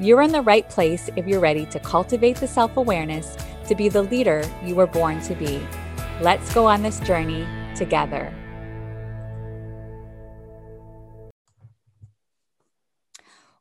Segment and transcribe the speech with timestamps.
[0.00, 3.36] You're in the right place if you're ready to cultivate the self awareness
[3.66, 5.60] to be the leader you were born to be.
[6.20, 7.44] Let's go on this journey
[7.74, 8.32] together.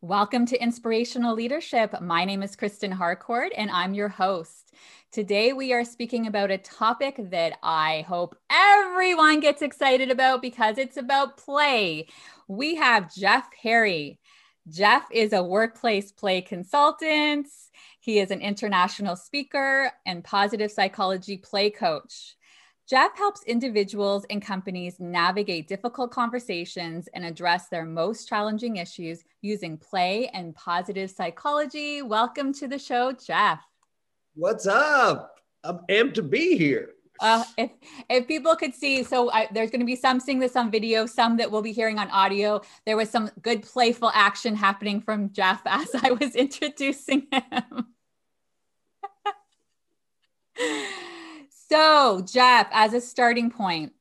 [0.01, 1.99] Welcome to Inspirational Leadership.
[2.01, 4.75] My name is Kristen Harcourt, and I'm your host.
[5.11, 10.77] Today, we are speaking about a topic that I hope everyone gets excited about because
[10.77, 12.05] it's about play.
[12.47, 14.19] We have Jeff Harry.
[14.69, 17.47] Jeff is a workplace play consultant.
[18.01, 22.35] He is an international speaker and positive psychology play coach.
[22.89, 29.77] Jeff helps individuals and companies navigate difficult conversations and address their most challenging issues using
[29.77, 32.01] play and positive psychology.
[32.01, 33.61] Welcome to the show, Jeff.
[34.35, 35.39] What's up?
[35.63, 36.89] I'm amped to be here.
[37.19, 37.71] Uh, if
[38.09, 41.05] if people could see, so I, there's going to be some seeing this on video,
[41.05, 42.61] some that we'll be hearing on audio.
[42.85, 47.87] There was some good playful action happening from Jeff as I was introducing him.
[51.69, 53.91] So, Jeff, as a starting point,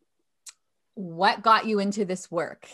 [0.94, 2.69] what got you into this work?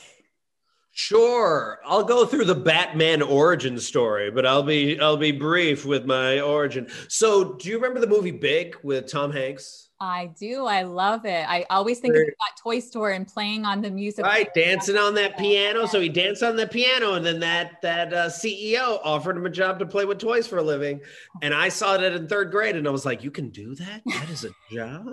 [0.91, 6.05] Sure, I'll go through the Batman origin story, but I'll be I'll be brief with
[6.05, 6.89] my origin.
[7.09, 9.89] So, do you remember the movie Big with Tom Hanks?
[10.03, 10.67] I do.
[10.67, 11.49] I love it.
[11.49, 14.25] I always think of that Toy Story and playing on the music.
[14.25, 15.87] Right, dancing on that piano.
[15.87, 19.51] So he danced on the piano, and then that that uh, CEO offered him a
[19.51, 21.01] job to play with toys for a living.
[21.41, 24.03] And I saw that in third grade, and I was like, "You can do that?
[24.07, 25.07] That is a job."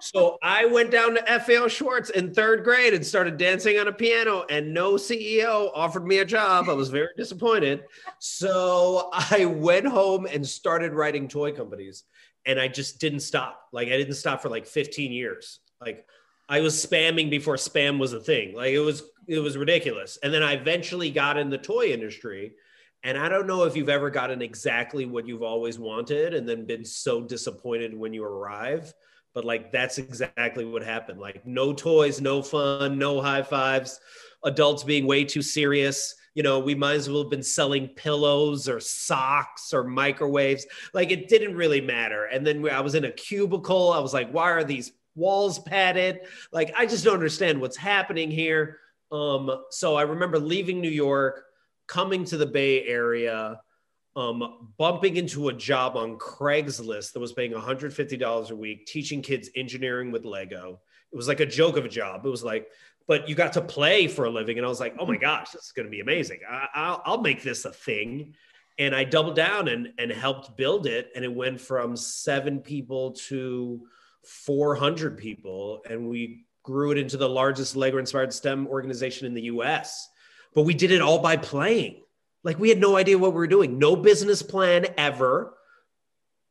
[0.00, 3.92] so I went down to FAO Schwarz in third grade and started dancing on a
[3.92, 6.70] piano, and no CEO offered me a job.
[6.70, 7.84] I was very disappointed.
[8.20, 12.04] So I went home and started writing toy companies
[12.46, 13.68] and I just didn't stop.
[13.72, 15.60] Like I didn't stop for like 15 years.
[15.80, 16.06] Like
[16.48, 18.54] I was spamming before spam was a thing.
[18.54, 20.18] Like it was it was ridiculous.
[20.22, 22.52] And then I eventually got in the toy industry.
[23.02, 26.64] And I don't know if you've ever gotten exactly what you've always wanted and then
[26.64, 28.92] been so disappointed when you arrive.
[29.34, 31.20] But like that's exactly what happened.
[31.20, 34.00] Like no toys, no fun, no high fives,
[34.44, 38.68] adults being way too serious you know, we might as well have been selling pillows
[38.68, 40.66] or socks or microwaves.
[40.92, 42.24] Like it didn't really matter.
[42.24, 43.92] And then I was in a cubicle.
[43.92, 46.20] I was like, why are these walls padded?
[46.52, 48.78] Like, I just don't understand what's happening here.
[49.12, 51.44] Um, so I remember leaving New York,
[51.86, 53.60] coming to the Bay Area,
[54.16, 59.50] um, bumping into a job on Craigslist that was paying $150 a week, teaching kids
[59.54, 60.80] engineering with Lego.
[61.12, 62.26] It was like a joke of a job.
[62.26, 62.68] It was like,
[63.06, 64.56] but you got to play for a living.
[64.56, 65.20] And I was like, oh my hmm.
[65.20, 66.40] gosh, this is going to be amazing.
[66.48, 68.34] I, will make this a thing.
[68.78, 71.10] And I doubled down and, and helped build it.
[71.14, 73.82] And it went from seven people to
[74.24, 75.82] 400 people.
[75.88, 80.08] And we grew it into the largest Lego inspired STEM organization in the US.
[80.54, 82.02] But we did it all by playing.
[82.42, 85.54] Like we had no idea what we were doing, no business plan ever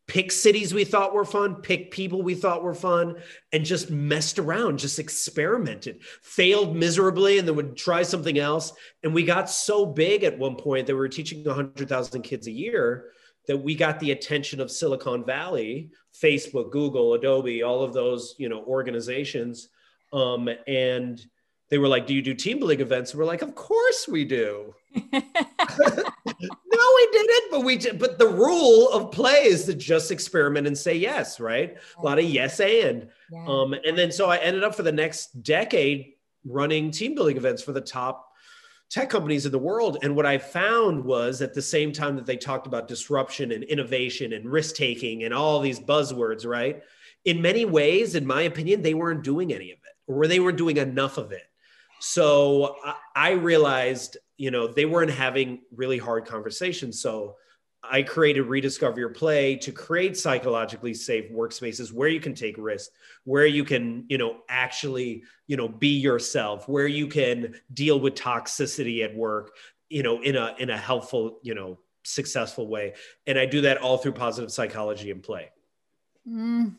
[0.07, 3.15] pick cities we thought were fun, pick people we thought were fun,
[3.51, 8.73] and just messed around, just experimented, failed miserably, and then would try something else.
[9.03, 12.51] And we got so big at one point that we were teaching 100,000 kids a
[12.51, 13.11] year
[13.47, 15.89] that we got the attention of Silicon Valley,
[16.21, 19.69] Facebook, Google, Adobe, all of those, you know, organizations.
[20.13, 21.23] Um, and
[21.69, 24.25] they were like, "Do you do team building events?" And we're like, "Of course we
[24.25, 27.51] do." no, we didn't.
[27.51, 27.99] But we did.
[27.99, 31.77] But the rule of play is to just experiment and say yes, right?
[31.97, 33.09] A lot of yes and.
[33.31, 33.45] Yeah.
[33.47, 36.13] Um, and then so I ended up for the next decade
[36.45, 38.29] running team building events for the top
[38.93, 39.97] tech companies in the world.
[40.03, 43.63] And what I found was at the same time that they talked about disruption and
[43.63, 46.83] innovation and risk taking and all these buzzwords, right?
[47.25, 50.57] In many ways, in my opinion, they weren't doing any of it or they weren't
[50.57, 51.49] doing enough of it.
[52.05, 52.75] So
[53.15, 57.01] I realized, you know, they weren't having really hard conversations.
[57.01, 57.37] So
[57.81, 62.93] I created Rediscover Your Play to create psychologically safe workspaces where you can take risks,
[63.23, 68.15] where you can, you know, actually, you know, be yourself, where you can deal with
[68.15, 69.55] toxicity at work,
[69.89, 72.95] you know, in a in a helpful, you know, successful way.
[73.27, 75.51] And I do that all through positive psychology and play.
[76.27, 76.75] Mm.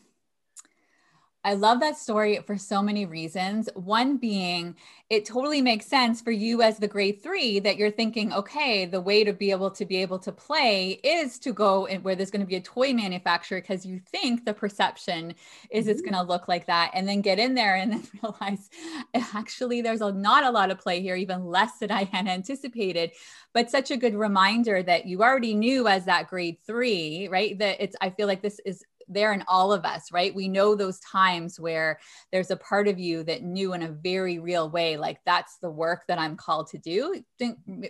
[1.45, 3.69] I love that story for so many reasons.
[3.75, 4.75] One being,
[5.11, 8.99] it totally makes sense for you as the grade three that you're thinking, okay, the
[8.99, 12.31] way to be able to be able to play is to go in where there's
[12.31, 15.35] going to be a toy manufacturer because you think the perception
[15.69, 15.91] is mm-hmm.
[15.91, 18.71] it's going to look like that, and then get in there and then realize
[19.13, 23.11] actually there's a, not a lot of play here, even less than I had anticipated.
[23.53, 27.55] But such a good reminder that you already knew as that grade three, right?
[27.59, 30.33] That it's I feel like this is there in all of us, right?
[30.33, 31.99] We know those times where
[32.31, 35.69] there's a part of you that knew in a very real way, like that's the
[35.69, 37.23] work that I'm called to do.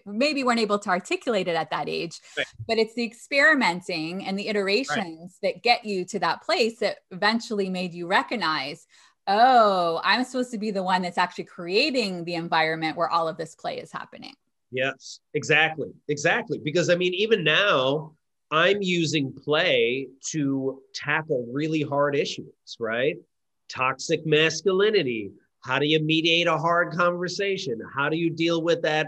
[0.05, 2.47] Maybe weren't able to articulate it at that age, right.
[2.67, 5.53] but it's the experimenting and the iterations right.
[5.53, 8.87] that get you to that place that eventually made you recognize,
[9.27, 13.37] oh, I'm supposed to be the one that's actually creating the environment where all of
[13.37, 14.33] this play is happening.
[14.71, 15.89] Yes, exactly.
[16.07, 16.59] Exactly.
[16.63, 18.14] Because I mean, even now,
[18.51, 23.17] I'm using play to tackle really hard issues, right?
[23.69, 25.31] Toxic masculinity.
[25.61, 27.81] How do you mediate a hard conversation?
[27.95, 29.07] How do you deal with that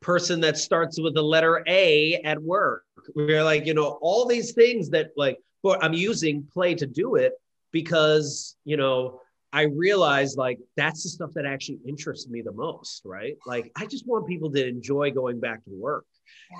[0.00, 2.84] person that starts with the letter A at work?
[3.14, 7.16] We're like, you know, all these things that like, but I'm using play to do
[7.16, 7.34] it
[7.70, 9.20] because, you know,
[9.52, 13.36] I realized like that's the stuff that actually interests me the most, right?
[13.46, 16.06] Like I just want people to enjoy going back to work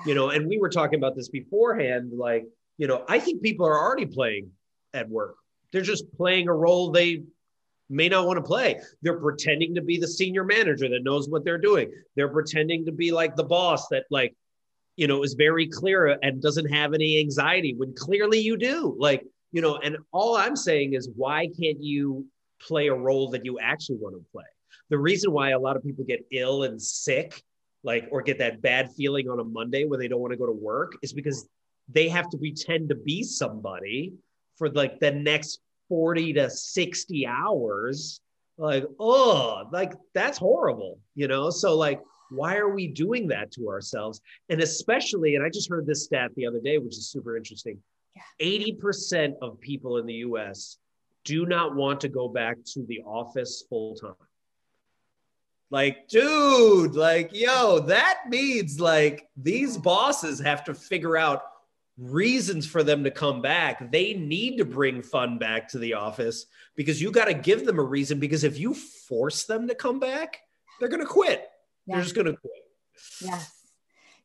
[0.05, 2.45] you know and we were talking about this beforehand like
[2.77, 4.49] you know i think people are already playing
[4.93, 5.35] at work.
[5.71, 7.23] They're just playing a role they
[7.89, 8.79] may not want to play.
[9.01, 11.91] They're pretending to be the senior manager that knows what they're doing.
[12.15, 14.35] They're pretending to be like the boss that like
[14.95, 18.95] you know is very clear and doesn't have any anxiety when clearly you do.
[18.99, 22.25] Like you know and all i'm saying is why can't you
[22.61, 24.45] play a role that you actually want to play?
[24.89, 27.41] The reason why a lot of people get ill and sick
[27.83, 30.45] like or get that bad feeling on a Monday when they don't want to go
[30.45, 31.47] to work is because
[31.89, 34.13] they have to pretend to be somebody
[34.57, 38.21] for like the next 40 to 60 hours.
[38.57, 41.49] Like oh like that's horrible you know?
[41.49, 44.21] So like why are we doing that to ourselves?
[44.49, 47.79] And especially and i just heard this stat the other day which is super interesting.
[48.15, 48.73] Yeah.
[48.81, 50.77] 80% of people in the us
[51.23, 54.13] do not want to go back to the office full time
[55.71, 61.43] like, dude, like, yo, that means like these bosses have to figure out
[61.97, 63.89] reasons for them to come back.
[63.89, 66.45] They need to bring fun back to the office
[66.75, 68.19] because you got to give them a reason.
[68.19, 70.39] Because if you force them to come back,
[70.79, 71.47] they're going to quit.
[71.85, 71.95] Yeah.
[71.95, 72.51] They're just going to quit.
[73.21, 73.60] Yes.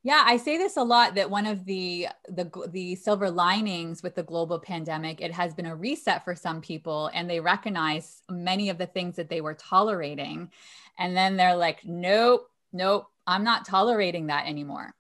[0.07, 4.15] Yeah, I say this a lot that one of the the the silver linings with
[4.15, 8.71] the global pandemic, it has been a reset for some people and they recognize many
[8.71, 10.53] of the things that they were tolerating
[10.97, 14.95] and then they're like, nope, nope, I'm not tolerating that anymore.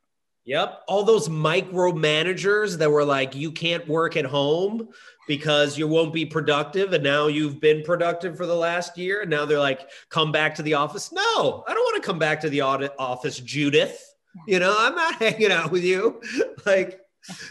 [0.44, 0.82] Yep.
[0.88, 4.88] All those micromanagers that were like, you can't work at home
[5.28, 6.94] because you won't be productive.
[6.94, 9.20] And now you've been productive for the last year.
[9.20, 11.12] And now they're like, come back to the office.
[11.12, 14.14] No, I don't want to come back to the office, Judith.
[14.46, 16.20] You know, I'm not hanging out with you.
[16.66, 17.00] like,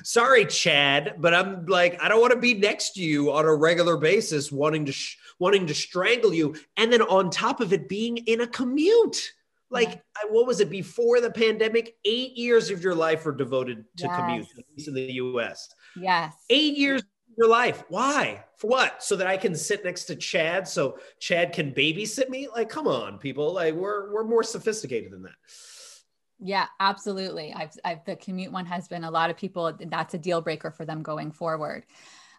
[0.04, 3.56] sorry, Chad, but I'm like, I don't want to be next to you on a
[3.56, 7.90] regular basis, wanting to sh- wanting to strangle you, and then on top of it,
[7.90, 9.32] being in a commute.
[9.72, 11.96] Like, what was it before the pandemic?
[12.06, 14.16] Eight years of your life were devoted to yes.
[14.16, 15.68] commute, at least in the US.
[15.98, 16.34] Yes.
[16.50, 17.08] Eight years of
[17.38, 17.84] your life.
[17.90, 18.46] Why?
[18.58, 19.04] For what?
[19.04, 22.48] So that I can sit next to Chad so Chad can babysit me?
[22.48, 23.54] Like, come on, people.
[23.54, 25.36] Like, we're we're more sophisticated than that.
[26.40, 27.54] Yeah, absolutely.
[27.54, 29.74] I've, I've the commute one has been a lot of people.
[29.80, 31.86] That's a deal breaker for them going forward.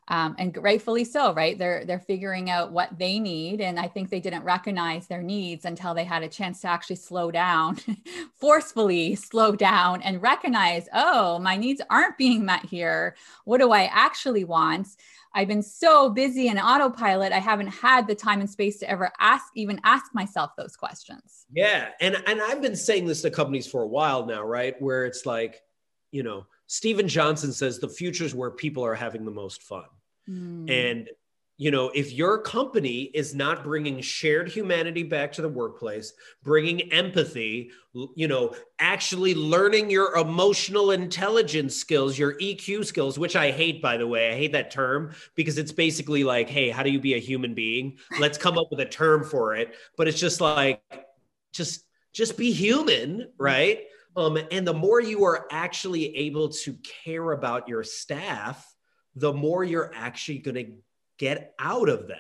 [0.09, 4.11] Um, and rightfully so right they're they're figuring out what they need and i think
[4.11, 7.79] they didn't recognize their needs until they had a chance to actually slow down
[8.41, 13.85] forcefully slow down and recognize oh my needs aren't being met here what do i
[13.93, 14.89] actually want
[15.37, 19.13] I've been so busy in autopilot, I haven't had the time and space to ever
[19.21, 21.45] ask, even ask myself those questions.
[21.53, 21.91] Yeah.
[22.01, 24.81] And, and I've been saying this to companies for a while now, right?
[24.81, 25.61] Where it's like,
[26.11, 29.85] you know, Steven Johnson says the future is where people are having the most fun.
[30.27, 30.71] Mm.
[30.71, 31.11] And
[31.59, 36.93] you know, if your company is not bringing shared humanity back to the workplace, bringing
[36.93, 37.71] empathy,
[38.15, 43.97] you know, actually learning your emotional intelligence skills, your EQ skills, which I hate, by
[43.97, 47.15] the way, I hate that term because it's basically like, hey, how do you be
[47.15, 47.97] a human being?
[48.21, 49.75] Let's come up with a term for it.
[49.97, 50.83] But it's just like,
[51.55, 53.81] just, just be human, right?
[54.15, 58.67] Um, and the more you are actually able to care about your staff,
[59.15, 60.73] the more you're actually going to
[61.19, 62.19] get out of them.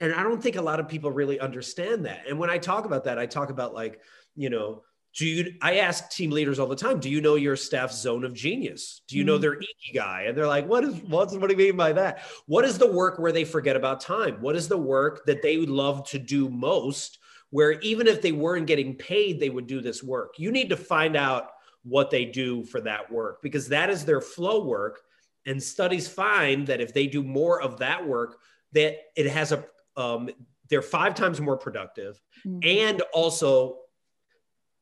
[0.00, 2.22] And I don't think a lot of people really understand that.
[2.28, 4.00] And when I talk about that, I talk about like,
[4.34, 4.82] you know,
[5.16, 8.24] do you i ask team leaders all the time do you know your staff's zone
[8.24, 9.42] of genius do you know mm-hmm.
[9.42, 12.64] their ikigai and they're like what is what's what do you mean by that what
[12.64, 15.70] is the work where they forget about time what is the work that they would
[15.70, 17.18] love to do most
[17.50, 20.76] where even if they weren't getting paid they would do this work you need to
[20.76, 21.50] find out
[21.82, 25.00] what they do for that work because that is their flow work
[25.46, 28.38] and studies find that if they do more of that work
[28.72, 29.64] that it has a
[29.96, 30.30] um,
[30.68, 32.60] they're five times more productive mm-hmm.
[32.62, 33.79] and also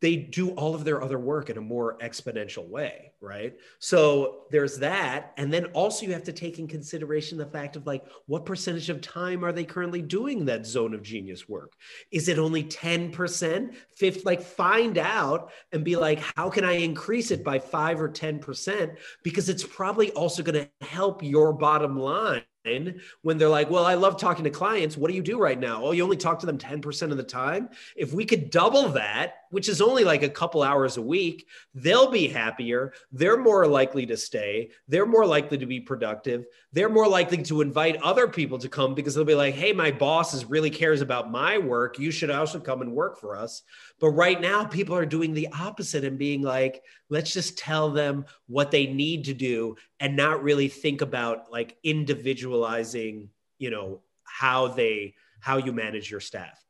[0.01, 3.55] they do all of their other work in a more exponential way, right?
[3.81, 5.33] So there's that.
[5.37, 8.91] And then also you have to take in consideration the fact of like, what percentage
[8.91, 11.73] of time are they currently doing that zone of genius work?
[12.13, 13.75] Is it only 10%?
[13.97, 18.09] Fifth, like find out and be like, how can I increase it by five or
[18.09, 18.97] 10%?
[19.25, 22.43] Because it's probably also going to help your bottom line
[23.23, 24.97] when they're like, Well, I love talking to clients.
[24.97, 25.85] What do you do right now?
[25.85, 27.69] Oh, you only talk to them 10% of the time.
[27.97, 32.11] If we could double that, which is only like a couple hours a week, they'll
[32.11, 32.93] be happier.
[33.13, 34.71] They're more likely to stay.
[34.89, 36.47] They're more likely to be productive.
[36.73, 39.91] They're more likely to invite other people to come because they'll be like, Hey, my
[39.91, 41.99] boss is really cares about my work.
[41.99, 43.63] You should also come and work for us.
[44.01, 48.27] But right now, people are doing the opposite and being like, let's just tell them
[48.47, 54.69] what they need to do and not really think about like individualizing, you know, how
[54.69, 56.63] they, how you manage your staff.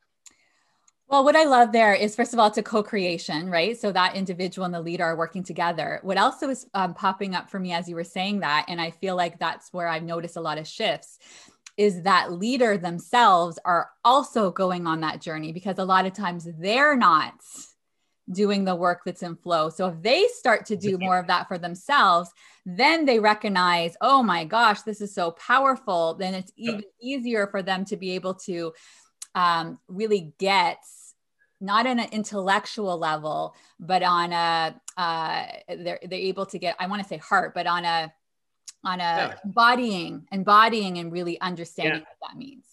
[1.08, 3.78] Well, what I love there is, first of all, it's a co creation, right?
[3.78, 6.00] So that individual and the leader are working together.
[6.02, 8.90] What also is um, popping up for me as you were saying that, and I
[8.90, 11.18] feel like that's where I've noticed a lot of shifts,
[11.78, 16.46] is that leader themselves are also going on that journey because a lot of times
[16.58, 17.32] they're not
[18.30, 19.70] doing the work that's in flow.
[19.70, 22.30] So if they start to do more of that for themselves,
[22.66, 26.14] then they recognize, oh my gosh, this is so powerful.
[26.14, 28.74] Then it's even easier for them to be able to
[29.34, 30.78] um, really get
[31.60, 36.86] not on an intellectual level, but on a uh, they're they're able to get I
[36.86, 38.12] want to say heart, but on a
[38.84, 39.34] on a yeah.
[39.44, 42.06] embodying, embodying and really understanding yeah.
[42.20, 42.64] what that means.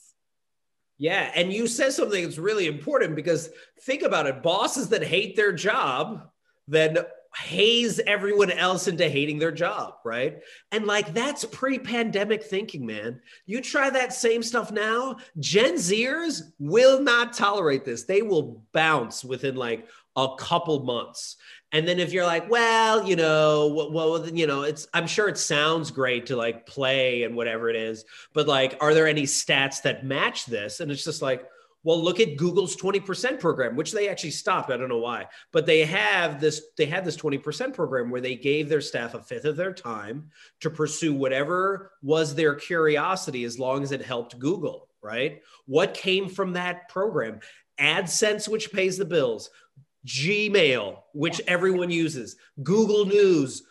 [0.98, 1.32] Yeah.
[1.36, 3.50] And you said something that's really important because
[3.82, 6.30] think about it bosses that hate their job
[6.68, 6.98] then
[7.38, 10.42] haze everyone else into hating their job, right?
[10.72, 13.22] And like that's pre pandemic thinking, man.
[13.46, 18.04] You try that same stuff now, Gen Zers will not tolerate this.
[18.04, 21.36] They will bounce within like a couple months.
[21.72, 25.38] And then if you're like, well, you know, well, you know, it's I'm sure it
[25.38, 29.82] sounds great to like play and whatever it is, but like, are there any stats
[29.82, 30.80] that match this?
[30.80, 31.46] And it's just like,
[31.86, 34.72] well, look at Google's 20% program, which they actually stopped.
[34.72, 38.36] I don't know why, but they have this, they had this 20% program where they
[38.36, 43.60] gave their staff a fifth of their time to pursue whatever was their curiosity as
[43.60, 45.44] long as it helped Google, right?
[45.68, 47.40] What came from that program?
[47.80, 49.52] AdSense, which pays the bills,
[50.08, 53.62] Gmail, which everyone uses, Google News,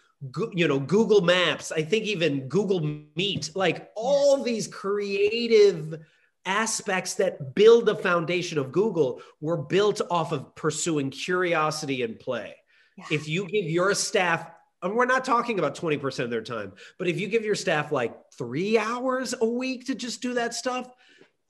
[0.52, 2.80] you know, Google Maps, I think even Google
[3.16, 5.98] Meet, like all these creative
[6.46, 12.54] aspects that build the foundation of Google were built off of pursuing curiosity and play.
[12.96, 13.04] Yeah.
[13.10, 14.50] If you give your staff,
[14.82, 17.90] and we're not talking about 20% of their time, but if you give your staff
[17.90, 20.90] like three hours a week to just do that stuff,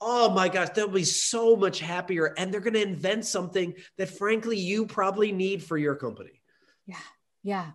[0.01, 2.33] oh my gosh, they'll be so much happier.
[2.37, 6.41] And they're going to invent something that, frankly, you probably need for your company.
[6.85, 6.95] Yeah.
[7.43, 7.71] Yeah.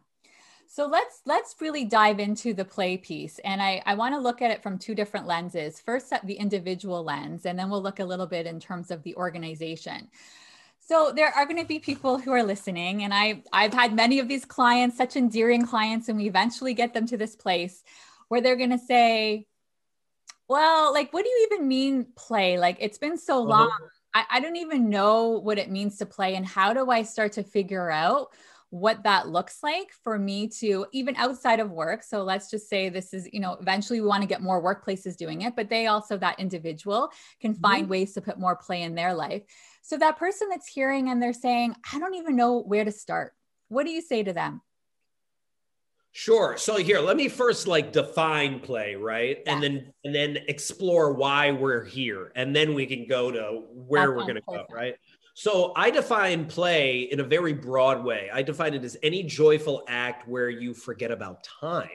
[0.73, 3.41] So let's let's really dive into the play piece.
[3.41, 5.81] And I, I want to look at it from two different lenses.
[5.81, 9.03] First, at the individual lens, and then we'll look a little bit in terms of
[9.03, 10.09] the organization.
[10.79, 14.21] So there are going to be people who are listening, and I I've had many
[14.21, 17.83] of these clients, such endearing clients, and we eventually get them to this place
[18.29, 19.49] where they're going to say,
[20.47, 22.61] well, like, what do you even mean play?
[22.61, 23.49] Like, it's been so uh-huh.
[23.49, 23.79] long.
[24.15, 26.37] I, I don't even know what it means to play.
[26.37, 28.29] And how do I start to figure out
[28.71, 32.03] what that looks like for me to even outside of work?
[32.03, 35.17] So let's just say this is, you know, eventually we want to get more workplaces
[35.17, 37.11] doing it, but they also, that individual
[37.41, 37.91] can find mm-hmm.
[37.91, 39.43] ways to put more play in their life.
[39.83, 43.35] So that person that's hearing and they're saying, I don't even know where to start.
[43.69, 44.63] What do you say to them?
[46.13, 46.57] Sure.
[46.57, 49.39] So here, let me first like define play, right?
[49.47, 49.53] Yeah.
[49.53, 52.33] And then and then explore why we're here.
[52.35, 54.97] And then we can go to where That's we're going to go, right?
[55.35, 58.31] So I define play in a very broad way.
[58.33, 61.89] I define it as any joyful act where you forget about time,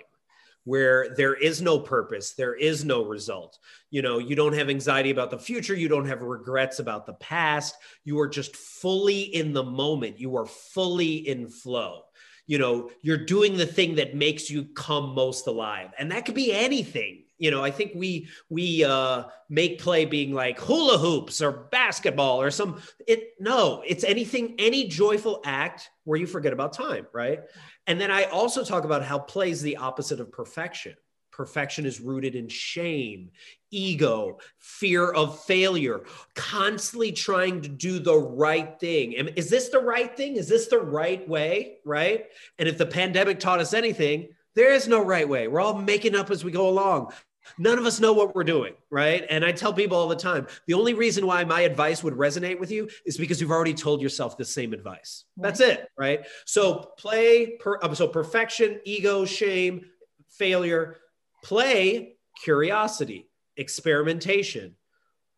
[0.63, 3.59] where there is no purpose, there is no result.
[3.91, 7.13] You know, you don't have anxiety about the future, you don't have regrets about the
[7.13, 7.75] past.
[8.03, 10.19] You are just fully in the moment.
[10.19, 12.03] You are fully in flow
[12.47, 16.35] you know you're doing the thing that makes you come most alive and that could
[16.35, 21.41] be anything you know i think we we uh make play being like hula hoops
[21.41, 26.73] or basketball or some it no it's anything any joyful act where you forget about
[26.73, 27.39] time right?
[27.87, 30.95] And then i also talk about how play is the opposite of perfection.
[31.31, 33.31] Perfection is rooted in shame
[33.71, 39.17] ego fear of failure constantly trying to do the right thing.
[39.17, 40.37] And is this the right thing?
[40.37, 41.79] Is this the right way?
[41.83, 42.27] Right?
[42.57, 45.47] And if the pandemic taught us anything there is no right way.
[45.47, 47.11] We're all making up as we go along.
[47.57, 49.23] None of us know what we're doing, right?
[49.29, 52.59] And I tell people all the time the only reason why my advice would resonate
[52.59, 55.25] with you is because you've already told yourself the same advice.
[55.37, 55.49] Right.
[55.49, 56.25] That's it, right?
[56.45, 59.85] So play, per, uh, so perfection, ego, shame,
[60.29, 60.97] failure,
[61.43, 64.75] play, curiosity, experimentation,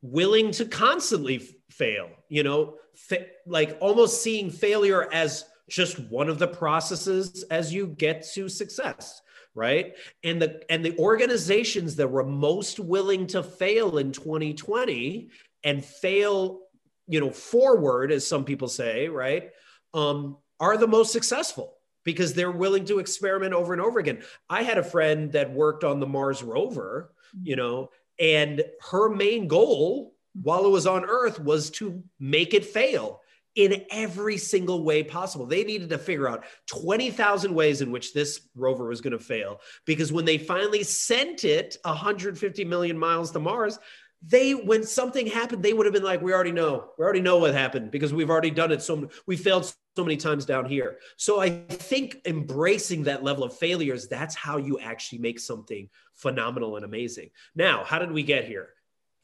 [0.01, 6.39] willing to constantly fail, you know, fa- like almost seeing failure as just one of
[6.39, 9.21] the processes as you get to success
[9.57, 9.95] right?
[10.23, 15.29] And the and the organizations that were most willing to fail in 2020
[15.63, 16.59] and fail
[17.07, 19.49] you know forward as some people say right
[19.93, 24.21] um, are the most successful because they're willing to experiment over and over again.
[24.49, 27.11] I had a friend that worked on the mars rover
[27.43, 32.63] you know and her main goal while it was on earth was to make it
[32.63, 33.21] fail
[33.57, 35.47] in every single way possible.
[35.47, 39.61] They needed to figure out 20,000 ways in which this rover was going to fail
[39.85, 43.79] because when they finally sent it 150 million miles to Mars,
[44.21, 46.89] they when something happened, they would have been like, "We already know.
[46.97, 48.81] We already know what happened because we've already done it.
[48.81, 53.55] So we failed so many times down here." So I think embracing that level of
[53.55, 57.29] failures, that's how you actually make something phenomenal and amazing.
[57.55, 58.69] Now, how did we get here?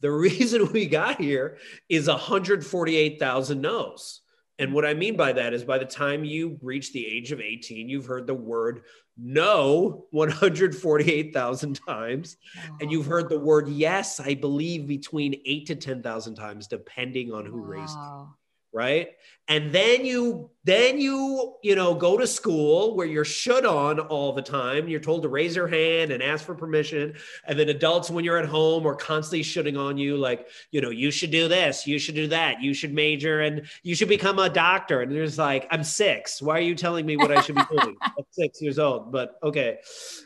[0.01, 1.57] The reason we got here
[1.89, 4.21] is 148,000 no's.
[4.59, 7.41] And what I mean by that is by the time you reach the age of
[7.41, 8.83] 18, you've heard the word
[9.17, 12.37] no 148,000 times.
[12.79, 17.45] And you've heard the word yes, I believe, between eight to 10,000 times, depending on
[17.45, 17.67] who wow.
[17.67, 18.27] raised you.
[18.75, 19.09] Right
[19.47, 24.31] and then you then you you know go to school where you're shut on all
[24.31, 24.87] the time.
[24.87, 27.15] You're told to raise your hand and ask for permission.
[27.45, 30.89] And then adults when you're at home are constantly shooting on you like you know
[30.89, 31.85] you should do this.
[31.85, 32.61] You should do that.
[32.61, 35.01] You should major and you should become a doctor.
[35.01, 36.41] And there's like i'm six.
[36.41, 37.97] Why are you telling me what i should be doing?
[38.01, 39.11] I'm six years old.
[39.11, 39.79] But okay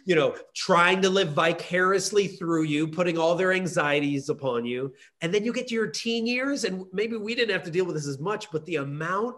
[0.06, 4.94] you know trying to live vicariously through you putting all their anxieties upon you.
[5.22, 7.86] And then you get to your teen years and maybe we didn't have to deal
[7.86, 9.36] with this as much but the amount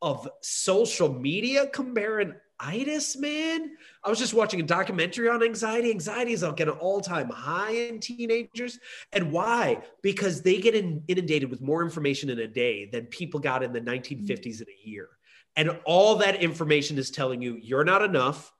[0.00, 3.70] of social media comparing itis, man.
[4.04, 5.90] I was just watching a documentary on anxiety.
[5.90, 8.78] Anxiety is like an all-time high in teenagers.
[9.12, 9.82] And why?
[10.02, 13.72] Because they get in, inundated with more information in a day than people got in
[13.72, 14.62] the 1950s mm-hmm.
[14.62, 15.08] in a year.
[15.56, 18.52] And all that information is telling you you're not enough.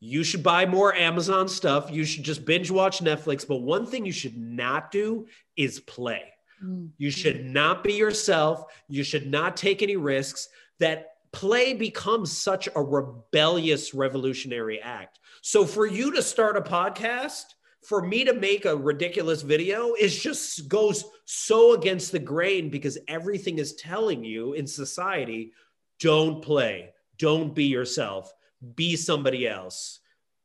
[0.00, 1.90] You should buy more Amazon stuff.
[1.90, 3.46] You should just binge watch Netflix.
[3.46, 6.33] But one thing you should not do is play.
[6.64, 6.90] Mm.
[6.98, 8.64] You should not be yourself.
[8.88, 10.48] You should not take any risks.
[10.78, 15.18] That play becomes such a rebellious revolutionary act.
[15.42, 17.44] So for you to start a podcast,
[17.82, 22.98] for me to make a ridiculous video is just goes so against the grain because
[23.08, 25.52] everything is telling you in society
[26.00, 28.32] don't play, don't be yourself,
[28.74, 30.00] be somebody else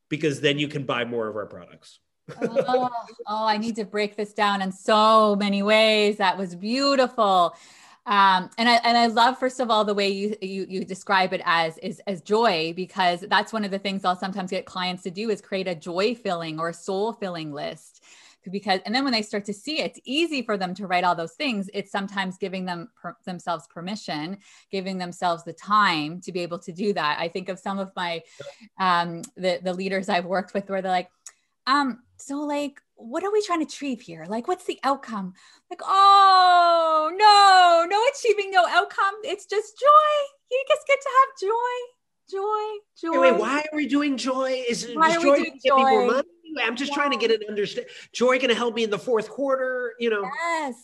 [0.10, 2.00] because then you can buy more of our products
[2.42, 2.90] oh,
[3.28, 6.18] oh, I need to break this down in so many ways.
[6.18, 7.56] That was beautiful.
[8.06, 11.32] Um, and I and I love first of all the way you you you describe
[11.34, 15.04] it as is as joy because that's one of the things I'll sometimes get clients
[15.04, 18.04] to do is create a joy filling or a soul filling list
[18.52, 21.04] because and then when they start to see it, it's easy for them to write
[21.04, 24.38] all those things it's sometimes giving them per, themselves permission
[24.72, 27.92] giving themselves the time to be able to do that i think of some of
[27.96, 28.22] my
[28.80, 31.10] um the the leaders i've worked with where they're like
[31.68, 35.34] um so like what are we trying to achieve here like what's the outcome
[35.70, 39.88] like oh no no achieving no outcome it's just joy
[40.52, 44.64] you just get to have joy joy joy wait, wait why are we doing joy
[44.68, 46.22] is, why is joy, doing joy?
[46.64, 46.96] i'm just yeah.
[46.96, 50.10] trying to get an understand joy going to help me in the fourth quarter you
[50.10, 50.76] know yes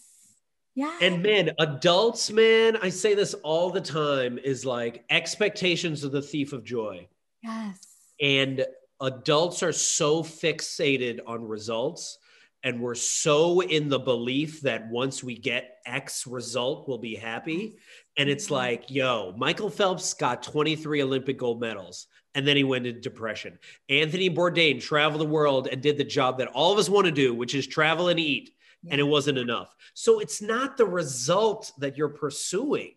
[0.76, 0.98] yeah.
[1.02, 6.22] And man, adults, man, I say this all the time is like expectations of the
[6.22, 7.08] thief of joy.
[7.42, 7.80] Yes.
[8.22, 8.66] And
[9.02, 12.18] adults are so fixated on results
[12.66, 17.78] and we're so in the belief that once we get X result, we'll be happy.
[18.18, 18.56] And it's mm-hmm.
[18.56, 23.60] like, yo, Michael Phelps got 23 Olympic gold medals and then he went into depression.
[23.88, 27.12] Anthony Bourdain traveled the world and did the job that all of us want to
[27.12, 28.50] do, which is travel and eat.
[28.90, 29.74] And it wasn't enough.
[29.94, 32.94] So it's not the result that you're pursuing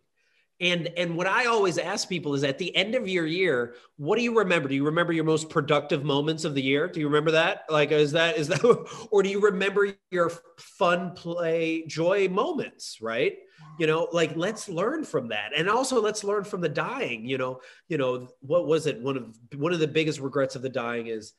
[0.61, 4.17] And and what I always ask people is at the end of your year, what
[4.17, 4.69] do you remember?
[4.69, 6.89] Do you remember your most productive moments of the year?
[6.89, 7.65] Do you remember that?
[7.71, 8.65] Like is that is that
[9.11, 13.37] or do you remember your fun play joy moments, right?
[13.79, 15.53] You know, like let's learn from that.
[15.57, 17.61] And also let's learn from the dying, you know.
[17.89, 19.01] You know, what was it?
[19.01, 21.35] One of one of the biggest regrets of the dying is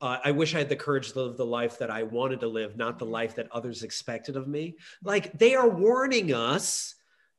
[0.00, 2.48] uh, I wish I had the courage to live the life that I wanted to
[2.48, 4.76] live, not the life that others expected of me.
[5.02, 6.94] Like they are warning us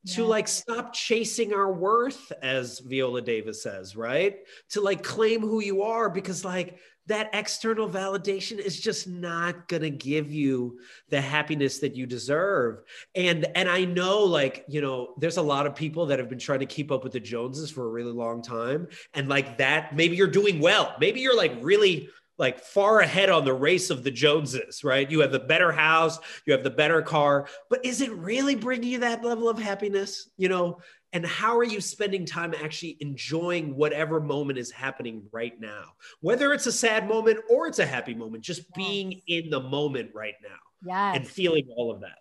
[0.06, 0.28] to yeah.
[0.28, 4.38] like stop chasing our worth as viola davis says right?
[4.72, 9.82] To like claim who you are because like that external validation is just not going
[9.82, 10.80] to give you
[11.10, 12.82] the happiness that you deserve.
[13.16, 16.40] And and i know like you know there's a lot of people that have been
[16.40, 18.88] trying to keep up with the joneses for a really long time.
[19.14, 20.96] And like that maybe you're doing well.
[21.00, 25.10] Maybe you're like really like far ahead on the race of the Joneses, right?
[25.10, 28.89] You have the better house, you have the better car, but is it really bringing
[28.89, 30.30] you that level of happiness?
[30.38, 30.80] You know,
[31.13, 35.93] and how are you spending time actually enjoying whatever moment is happening right now?
[36.21, 38.71] Whether it's a sad moment or it's a happy moment, just yes.
[38.76, 40.58] being in the moment right now.
[40.86, 41.17] Yes.
[41.17, 42.19] And feeling all of that.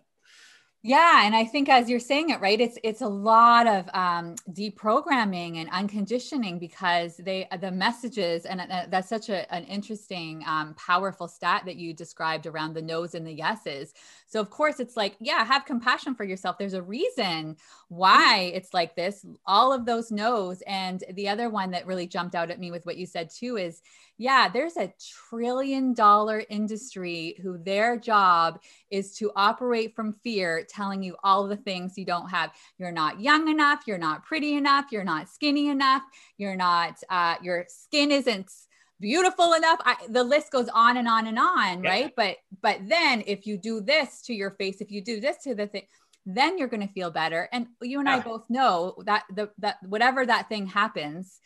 [0.87, 4.35] Yeah, and I think as you're saying it, right, it's it's a lot of um,
[4.51, 10.75] deprogramming and unconditioning because they the messages, and uh, that's such a, an interesting, um,
[10.75, 13.93] powerful stat that you described around the no's and the yeses.
[14.27, 16.57] So of course, it's like, yeah, have compassion for yourself.
[16.57, 17.57] There's a reason
[17.89, 19.25] why it's like this.
[19.45, 22.85] All of those no's, and the other one that really jumped out at me with
[22.85, 23.81] what you said too is
[24.17, 24.93] yeah, there's a
[25.29, 31.57] trillion dollar industry who their job is to operate from fear, telling you all the
[31.57, 32.51] things you don't have.
[32.79, 36.01] You're not young enough, you're not pretty enough, you're not skinny enough,
[36.37, 38.51] you're not, uh, your skin isn't
[38.99, 41.89] beautiful enough I, the list goes on and on and on yeah.
[41.89, 45.37] right but but then if you do this to your face if you do this
[45.43, 45.83] to the thing
[46.25, 48.15] then you're going to feel better and you and yeah.
[48.15, 51.39] i both know that the that whatever that thing happens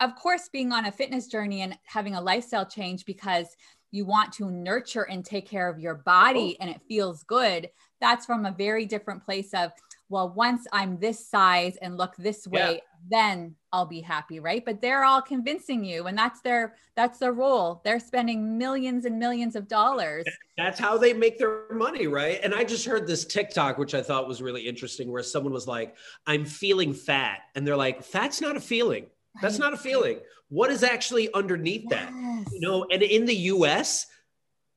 [0.00, 3.56] of course, being on a fitness journey and having a lifestyle change because
[3.90, 8.26] you want to nurture and take care of your body and it feels good, that's
[8.26, 9.72] from a very different place of,
[10.08, 12.80] well, once I'm this size and look this way, yeah.
[13.10, 14.64] then I'll be happy, right?
[14.64, 17.80] But they're all convincing you, and that's their that's their role.
[17.84, 20.24] They're spending millions and millions of dollars.
[20.56, 22.38] That's how they make their money, right?
[22.42, 25.66] And I just heard this TikTok, which I thought was really interesting, where someone was
[25.66, 29.06] like, "I'm feeling fat," and they're like, "Fat's not a feeling."
[29.42, 30.20] That's not a feeling.
[30.48, 32.10] What is actually underneath yes.
[32.10, 32.52] that?
[32.52, 34.06] You know, and in the US,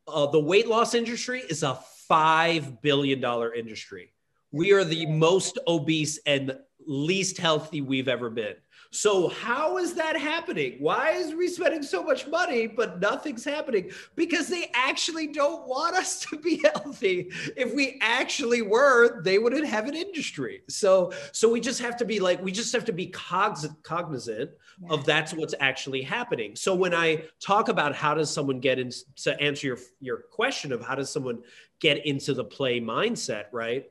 [0.07, 3.23] uh, the weight loss industry is a $5 billion
[3.55, 4.13] industry.
[4.51, 6.57] We are the most obese and
[6.89, 8.55] least healthy we've ever been.
[8.91, 10.77] So how is that happening?
[10.79, 13.91] Why is we spending so much money but nothing's happening?
[14.15, 17.29] Because they actually don't want us to be healthy.
[17.55, 20.63] If we actually were, they wouldn't have an industry.
[20.69, 24.49] So so we just have to be like we just have to be cognizant
[24.81, 24.89] yeah.
[24.89, 26.55] of that's what's actually happening.
[26.55, 30.71] So when I talk about how does someone get in to answer your your question
[30.71, 31.43] of how does someone
[31.79, 33.85] get into the play mindset, right?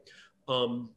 [0.49, 0.91] Um,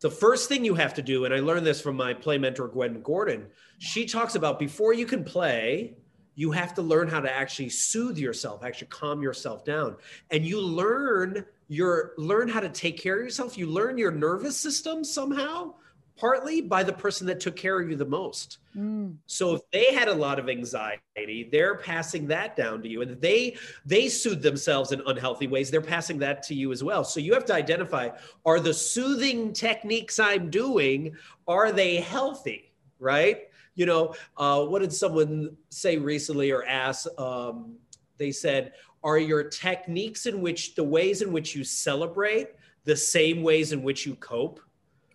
[0.00, 2.68] the first thing you have to do, and I learned this from my play mentor,
[2.68, 3.46] Gwen Gordon,
[3.78, 5.96] she talks about before you can play,
[6.34, 9.96] you have to learn how to actually soothe yourself, actually calm yourself down.
[10.30, 13.58] And you learn your learn how to take care of yourself.
[13.58, 15.74] You learn your nervous system somehow
[16.20, 18.58] partly by the person that took care of you the most.
[18.76, 19.16] Mm.
[19.26, 23.18] So if they had a lot of anxiety, they're passing that down to you and
[23.20, 23.56] they
[23.86, 27.04] they soothe themselves in unhealthy ways, they're passing that to you as well.
[27.04, 28.10] So you have to identify
[28.44, 31.16] are the soothing techniques I'm doing
[31.48, 33.48] are they healthy, right?
[33.74, 37.76] You know, uh, what did someone say recently or ask um,
[38.18, 42.48] they said are your techniques in which the ways in which you celebrate
[42.84, 44.60] the same ways in which you cope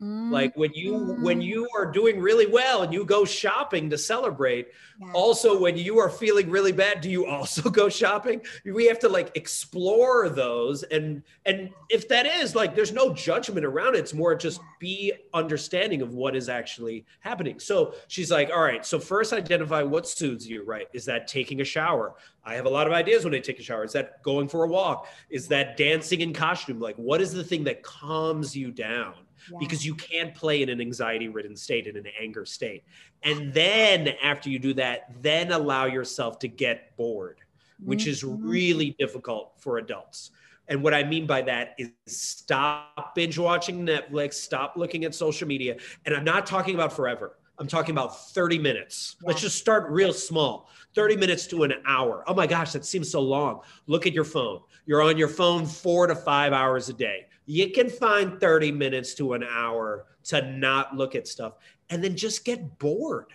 [0.02, 0.32] Mm-hmm.
[0.32, 1.46] Like when you when mm.
[1.46, 4.68] you are doing really well and you go shopping to celebrate,
[5.00, 5.10] yeah.
[5.14, 8.42] also when you are feeling really bad, do you also go shopping?
[8.66, 13.66] We have to like explore those and and if that is like there's no judgment
[13.66, 17.58] around it, it's more just be understanding of what is actually happening.
[17.58, 20.88] So she's like, all right, so first identify what soothes you, right?
[20.92, 22.16] Is that taking a shower?
[22.44, 23.86] I have a lot of ideas when I take a shower.
[23.86, 25.08] Is that going for a walk?
[25.30, 26.82] Is that dancing in costume?
[26.82, 29.14] Like what is the thing that calms you down?
[29.52, 29.58] Yeah.
[29.60, 32.84] because you can't play in an anxiety ridden state, in an anger state.
[33.24, 37.40] And then after you do that, then allow yourself to get bored,
[37.84, 38.10] which mm-hmm.
[38.10, 40.32] is really difficult for adults.
[40.68, 45.48] And what I mean by that is stop binge watching Netflix, stop looking at social
[45.48, 45.78] media.
[46.06, 47.38] And I'm not talking about forever.
[47.58, 49.16] I'm talking about 30 minutes.
[49.22, 49.28] Yeah.
[49.28, 52.24] Let's just start real small 30 minutes to an hour.
[52.26, 53.62] Oh my gosh, that seems so long.
[53.88, 54.62] Look at your phone.
[54.86, 59.14] You're on your phone four to five hours a day you can find 30 minutes
[59.16, 61.54] to an hour to not look at stuff
[61.90, 63.32] and then just get bored.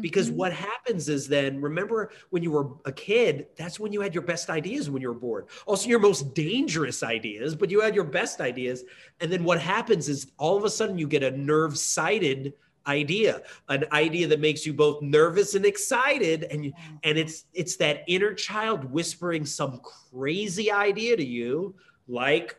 [0.00, 0.34] Because Mhm.
[0.34, 4.22] what happens is then, remember when you were a kid, that's when you had your
[4.22, 5.46] best ideas when you were bored.
[5.66, 8.84] Also, your most dangerous ideas, but you had your best ideas.
[9.20, 12.54] And then what happens is all of a sudden you get a nerve sighted
[12.86, 16.44] idea, an idea that makes you both nervous and excited.
[16.44, 19.80] And you, and it's it's that inner child whispering some
[20.12, 21.74] crazy idea to you,
[22.06, 22.56] like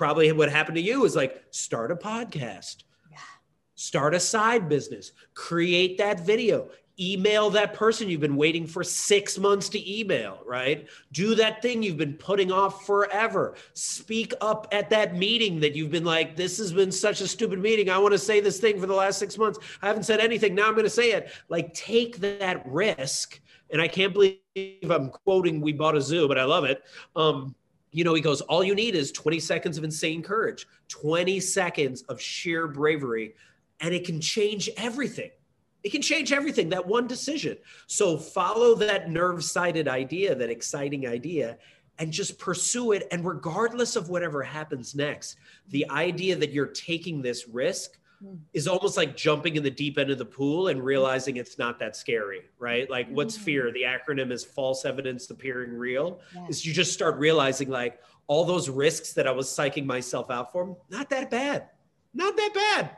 [0.00, 3.18] probably what happened to you is like start a podcast Yeah.
[3.74, 9.36] start a side business, create that video, email that person you've been waiting for six
[9.36, 10.88] months to email, right?
[11.12, 13.56] Do that thing you've been putting off forever.
[13.74, 17.58] Speak up at that meeting that you've been like, this has been such a stupid
[17.58, 17.90] meeting.
[17.90, 19.58] I want to say this thing for the last six months.
[19.82, 20.54] I haven't said anything.
[20.54, 21.30] Now I'm going to say it.
[21.50, 23.38] Like, take that risk.
[23.70, 24.38] And I can't believe
[24.90, 26.82] I'm quoting We Bought a Zoo, but I love it.
[27.14, 27.54] Um,
[27.92, 32.02] you know, he goes, all you need is 20 seconds of insane courage, 20 seconds
[32.02, 33.34] of sheer bravery,
[33.80, 35.30] and it can change everything.
[35.82, 37.56] It can change everything, that one decision.
[37.86, 41.56] So follow that nerve sighted idea, that exciting idea,
[41.98, 43.08] and just pursue it.
[43.10, 45.36] And regardless of whatever happens next,
[45.68, 47.98] the idea that you're taking this risk.
[48.52, 51.78] Is almost like jumping in the deep end of the pool and realizing it's not
[51.78, 52.88] that scary, right?
[52.90, 53.72] Like, what's fear?
[53.72, 56.46] The acronym is false evidence appearing real Yeah.
[56.48, 60.52] is you just start realizing like all those risks that I was psyching myself out
[60.52, 61.68] for, not that bad,
[62.14, 62.96] not that bad.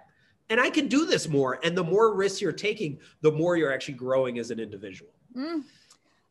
[0.51, 1.61] And I can do this more.
[1.65, 5.13] And the more risks you're taking, the more you're actually growing as an individual.
[5.37, 5.63] Mm.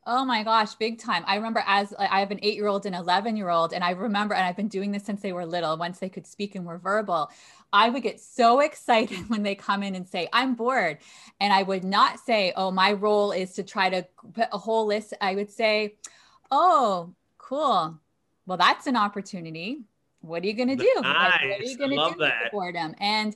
[0.06, 1.24] Oh my gosh, big time.
[1.28, 3.92] I remember as I have an eight year old and 11 year old, and I
[3.92, 6.66] remember, and I've been doing this since they were little, once they could speak and
[6.66, 7.30] were verbal.
[7.74, 11.00] I would get so excited when they come in and say, I'm bored.
[11.40, 14.86] And I would not say, Oh, my role is to try to put a whole
[14.86, 15.14] list.
[15.22, 15.96] I would say,
[16.52, 18.00] Oh, cool.
[18.46, 19.84] Well, that's an opportunity.
[20.22, 20.92] What are you going to do?
[20.98, 22.96] Like, what are you going to do with boredom?
[23.00, 23.36] And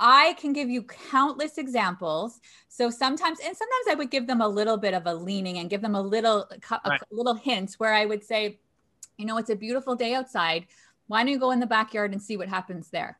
[0.00, 2.40] I can give you countless examples.
[2.68, 5.68] So sometimes, and sometimes I would give them a little bit of a leaning and
[5.68, 7.00] give them a little, a Right.
[7.10, 8.60] little hint where I would say,
[9.16, 10.66] you know, it's a beautiful day outside.
[11.06, 13.18] Why don't you go in the backyard and see what happens there?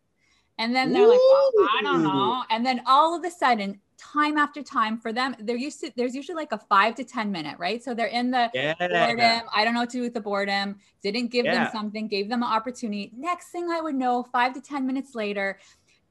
[0.58, 2.44] And then they're like, well, I don't know.
[2.50, 6.14] And then all of a sudden, time after time for them, they're used to, there's
[6.14, 7.82] usually like a five to 10 minute, right?
[7.82, 8.74] So they're in the, Yeah.
[8.90, 9.48] boredom.
[9.54, 10.78] I don't know what to do with the boredom.
[11.02, 11.62] Didn't give Yeah.
[11.62, 13.12] them something, gave them an opportunity.
[13.16, 15.58] Next thing I would know, five to 10 minutes later,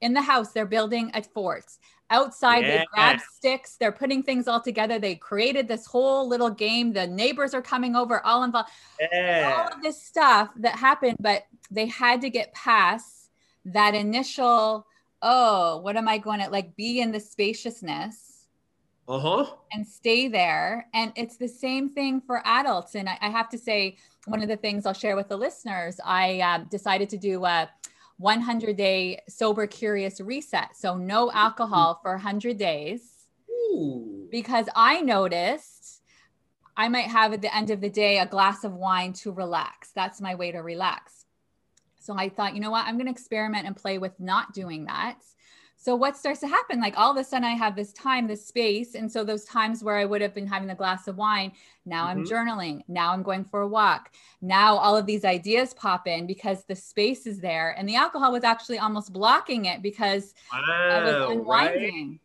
[0.02, 1.66] in the house, they're building a fort.
[2.10, 4.98] Outside, they grab sticks, they're putting things all together.
[5.00, 6.92] They created this whole little game.
[6.92, 8.70] The neighbors are coming over, all involved.
[9.00, 13.21] All of this stuff that happened, but they had to get past
[13.66, 14.86] that initial,
[15.22, 18.28] oh, what am I going to like be in the spaciousness?
[19.08, 19.46] Uh huh.
[19.74, 20.88] and stay there.
[20.94, 22.96] And it's the same thing for adults.
[22.96, 26.00] And I, I have to say, one of the things I'll share with the listeners,
[26.06, 27.70] I um, decided to do a
[28.20, 30.78] 100 day sober curious reset.
[30.78, 34.28] So no alcohol for 100 days Ooh.
[34.32, 36.04] because I noticed
[36.78, 39.92] I might have at the end of the day a glass of wine to relax.
[39.92, 41.21] That's my way to relax.
[42.02, 42.86] So I thought, you know what?
[42.88, 45.20] I'm going to experiment and play with not doing that.
[45.78, 46.80] So what starts to happen?
[46.80, 48.94] Like all of a sudden I have this time, this space.
[48.94, 51.54] And so those times where I would have been having a glass of wine,
[51.86, 52.30] now I'm Mhm.
[52.30, 52.82] journaling.
[52.88, 54.12] Now I'm going for a walk.
[54.42, 57.72] Now all of these ideas pop in because the space is there.
[57.72, 61.28] And the alcohol was actually almost blocking it because I was Wow.
[61.28, 61.38] Right?
[61.40, 62.20] unwinding.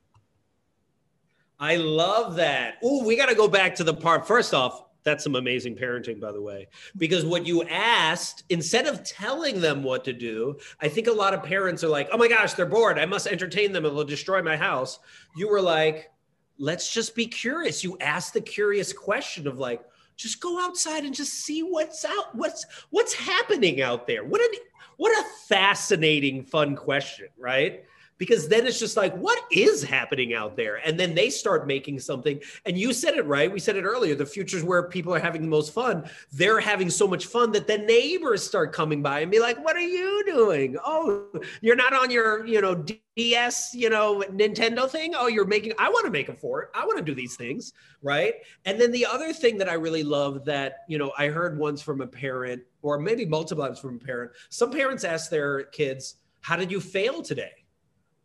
[1.59, 2.77] I love that.
[2.83, 4.27] Oh, we got to go back to the part.
[4.27, 6.66] First off, that's some amazing parenting, by the way,
[6.97, 11.33] because what you asked, instead of telling them what to do, I think a lot
[11.33, 12.99] of parents are like, oh my gosh, they're bored.
[12.99, 13.87] I must entertain them.
[13.87, 14.99] It will destroy my house.
[15.37, 16.11] You were like,
[16.59, 17.85] let's just be curious.
[17.85, 19.81] You asked the curious question of like,
[20.16, 24.25] just go outside and just see what's out, what's what's happening out there.
[24.25, 24.59] What an
[24.97, 27.85] what a fascinating, fun question, right?
[28.19, 30.77] Because then it's just like what is happening out there?
[30.85, 32.41] And then they start making something.
[32.65, 33.51] And you said it right.
[33.51, 34.15] We said it earlier.
[34.15, 36.09] The future's where people are having the most fun.
[36.33, 39.77] They're having so much fun that the neighbors start coming by and be like what
[39.77, 40.77] are you doing?
[40.85, 41.27] Oh
[41.61, 45.15] you're not on your you know ds you know nintendo thing?
[45.17, 46.71] Oh you're making i want to make a fort.
[46.75, 48.35] I want to do these things right?
[48.65, 51.83] And then the other thing that i really love that you know i heard once
[51.83, 54.33] from a parent or maybe multiple times from a parent.
[54.51, 57.66] Some parents ask their kids how did you fail today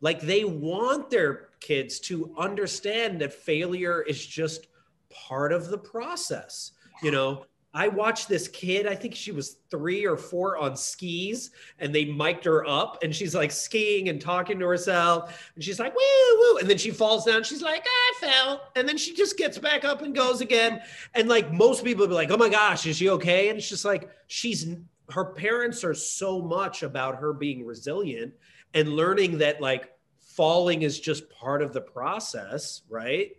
[0.02, 4.66] like they want their kids to understand that failure is just
[5.08, 6.72] part of the process.
[7.02, 11.52] You know, I watched this kid, I think she was three or four on skis,
[11.78, 15.50] and they mic'd her up, and she's like skiing and talking to herself.
[15.54, 16.58] And she's like, woo, woo.
[16.58, 17.44] And then she falls down.
[17.44, 18.70] She's like, I fell.
[18.76, 20.82] And then she just gets back up and goes again.
[21.14, 23.48] And like most people be like, oh my gosh, is she okay?
[23.48, 24.66] And it's just like, she's
[25.10, 28.34] her parents are so much about her being resilient
[28.74, 33.32] and learning that like falling is just part of the process, right?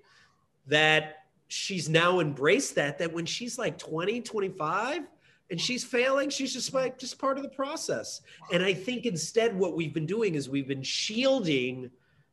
[0.68, 5.02] That she's now embraced that that when she's like 20, 25
[5.52, 8.22] and she's failing, she's just like just part of the process.
[8.52, 11.90] And I think instead what we've been doing is we've been shielding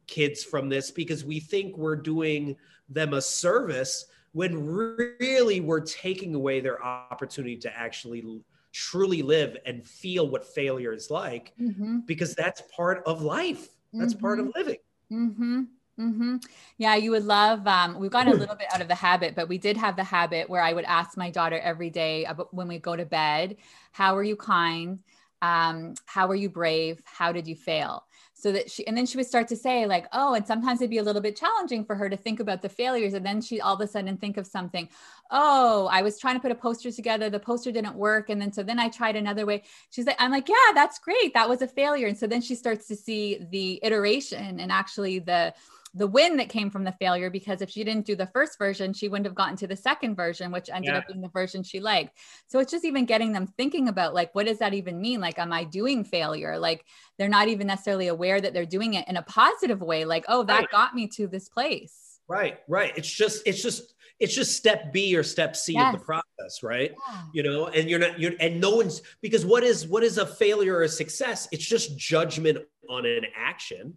[0.06, 2.56] kids from this because we think we're doing
[2.88, 9.86] them a service when really we're taking away their opportunity to actually truly live and
[9.86, 11.98] feel what failure is like mm-hmm.
[12.00, 14.20] because that's part of life that's mm-hmm.
[14.20, 14.58] part of mm-hmm.
[14.58, 14.78] living
[15.12, 15.62] mm-hmm.
[16.00, 16.36] Mm-hmm.
[16.78, 17.66] Yeah, you would love.
[17.66, 20.04] Um, we've gotten a little bit out of the habit, but we did have the
[20.04, 23.58] habit where I would ask my daughter every day about when we go to bed,
[23.92, 25.00] "How are you kind?
[25.42, 27.02] Um, how are you brave?
[27.04, 28.04] How did you fail?"
[28.40, 30.90] So that she and then she would start to say like oh and sometimes it'd
[30.90, 33.14] be a little bit challenging for her to think about the failures.
[33.14, 34.88] And then she all of a sudden think of something
[35.30, 38.52] oh i was trying to put a poster together the poster didn't work and then
[38.52, 39.62] so then i tried another way.
[39.90, 42.06] She's like i'm like yeah that's great that was a failure.
[42.06, 45.54] And so then she starts to see the iteration and actually the
[45.94, 48.92] the win that came from the failure because if she didn't do the first version,
[48.92, 50.98] she wouldn't have gotten to the second version, which ended yeah.
[50.98, 52.16] up being the version she liked.
[52.46, 55.20] So it's just even getting them thinking about like, what does that even mean?
[55.20, 56.58] Like, am I doing failure?
[56.58, 56.84] Like,
[57.18, 60.04] they're not even necessarily aware that they're doing it in a positive way.
[60.04, 60.70] Like, oh, that right.
[60.70, 62.20] got me to this place.
[62.28, 62.96] Right, right.
[62.96, 65.92] It's just, it's just, it's just step B or step C yes.
[65.92, 66.92] of the process, right?
[67.08, 67.22] Yeah.
[67.32, 70.26] You know, and you're not, you're, and no one's because what is, what is a
[70.26, 71.48] failure or a success?
[71.50, 73.94] It's just judgment on an action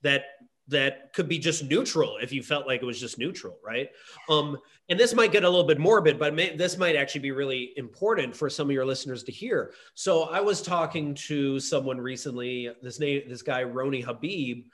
[0.00, 0.22] that
[0.68, 3.90] that could be just neutral if you felt like it was just neutral, right?
[4.28, 4.56] Um,
[4.88, 7.72] and this might get a little bit morbid, but may, this might actually be really
[7.76, 9.72] important for some of your listeners to hear.
[9.94, 14.64] So I was talking to someone recently, this name, this guy Roni Habib,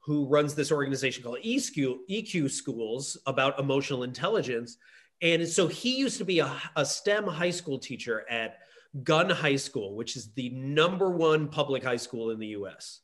[0.00, 4.76] who runs this organization called EQ, EQ Schools about emotional intelligence.
[5.22, 8.58] And so he used to be a, a STEM high school teacher at
[9.02, 13.00] Gunn High School, which is the number one public high school in the US.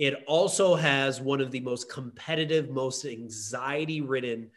[0.00, 4.50] It also has one of the most competitive, most anxiety ridden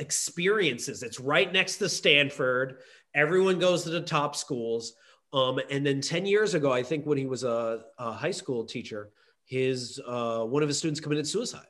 [0.00, 1.04] experiences.
[1.04, 2.80] It's right next to Stanford.
[3.14, 4.94] Everyone goes to the top schools.
[5.32, 8.64] Um, and then 10 years ago, I think when he was a, a high school
[8.64, 9.10] teacher,
[9.44, 11.66] his uh, one of his students committed suicide.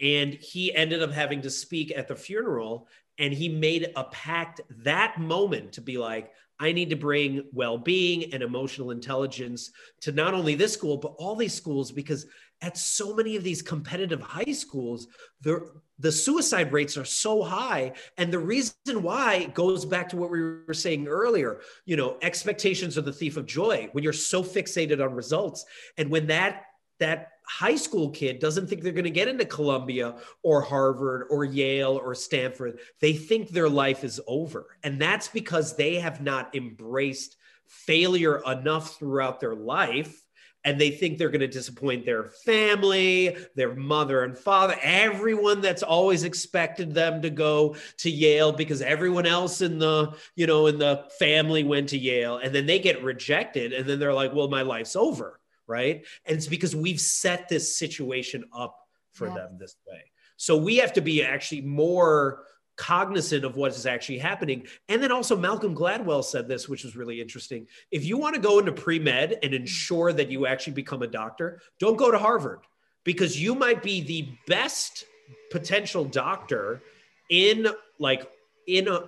[0.00, 2.88] And he ended up having to speak at the funeral.
[3.18, 7.78] And he made a pact that moment to be like, I need to bring well
[7.78, 12.26] being and emotional intelligence to not only this school, but all these schools, because
[12.60, 15.08] at so many of these competitive high schools,
[15.40, 15.66] the,
[15.98, 17.92] the suicide rates are so high.
[18.18, 21.62] And the reason why goes back to what we were saying earlier.
[21.86, 25.64] You know, expectations are the thief of joy when you're so fixated on results.
[25.96, 26.64] And when that
[26.98, 31.44] that high school kid doesn't think they're going to get into Columbia or Harvard or
[31.44, 32.78] Yale or Stanford.
[33.00, 34.66] They think their life is over.
[34.84, 40.22] And that's because they have not embraced failure enough throughout their life.
[40.62, 45.82] And they think they're going to disappoint their family, their mother and father, everyone that's
[45.82, 50.78] always expected them to go to Yale because everyone else in the, you know, in
[50.78, 52.36] the family went to Yale.
[52.36, 53.72] And then they get rejected.
[53.72, 55.39] And then they're like, well, my life's over
[55.70, 56.04] right?
[56.26, 58.76] And it's because we've set this situation up
[59.12, 59.34] for yeah.
[59.34, 60.02] them this way.
[60.36, 62.44] So we have to be actually more
[62.76, 64.66] cognizant of what is actually happening.
[64.88, 67.66] And then also Malcolm Gladwell said this, which was really interesting.
[67.90, 71.60] If you want to go into pre-med and ensure that you actually become a doctor,
[71.78, 72.60] don't go to Harvard
[73.04, 75.04] because you might be the best
[75.50, 76.80] potential doctor
[77.28, 78.26] in like
[78.66, 79.04] in a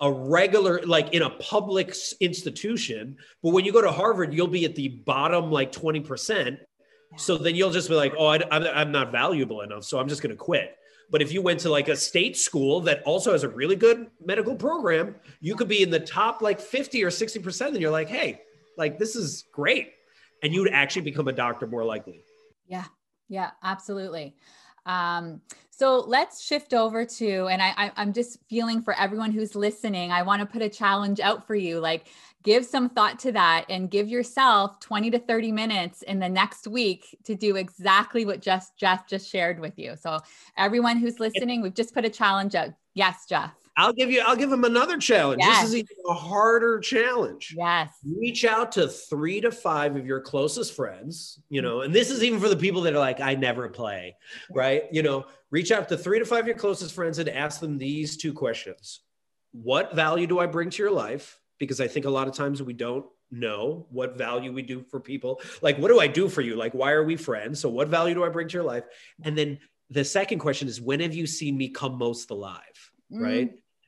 [0.00, 4.64] a regular like in a public institution but when you go to harvard you'll be
[4.64, 6.58] at the bottom like 20%
[7.16, 10.22] so then you'll just be like oh I, am not valuable enough so i'm just
[10.22, 10.76] going to quit.
[11.08, 14.08] But if you went to like a state school that also has a really good
[14.22, 18.08] medical program you could be in the top like 50 or 60% and you're like
[18.08, 18.40] hey
[18.76, 19.92] like this is great.
[20.42, 22.22] And you would actually become a doctor more likely.
[22.66, 22.84] Yeah.
[23.28, 24.36] Yeah absolutely
[24.86, 29.54] um, so let's shift over to, and I, I, am just feeling for everyone who's
[29.54, 31.80] listening, I want to put a challenge out for you.
[31.80, 32.06] Like,
[32.44, 36.66] give some thought to that and give yourself 20 to 30 minutes in the next
[36.66, 39.96] week to do exactly what Jeff, Jeff just shared with you.
[39.96, 40.20] So,
[40.56, 42.70] everyone who's listening, we've just put a challenge out.
[42.94, 43.65] Yes, Jeff.
[43.76, 45.40] I'll give you, I'll give him another challenge.
[45.40, 45.60] Yes.
[45.60, 47.54] This is even a harder challenge.
[47.56, 47.92] Yes.
[48.04, 52.22] Reach out to three to five of your closest friends, you know, and this is
[52.22, 54.16] even for the people that are like, I never play,
[54.50, 54.84] right?
[54.90, 57.76] You know, reach out to three to five of your closest friends and ask them
[57.76, 59.00] these two questions.
[59.52, 61.38] What value do I bring to your life?
[61.58, 65.00] Because I think a lot of times we don't know what value we do for
[65.00, 65.40] people.
[65.62, 66.56] Like, what do I do for you?
[66.56, 67.60] Like, why are we friends?
[67.60, 68.84] So, what value do I bring to your life?
[69.22, 69.58] And then
[69.90, 72.90] the second question is, when have you seen me come most alive?
[73.12, 73.20] Mm.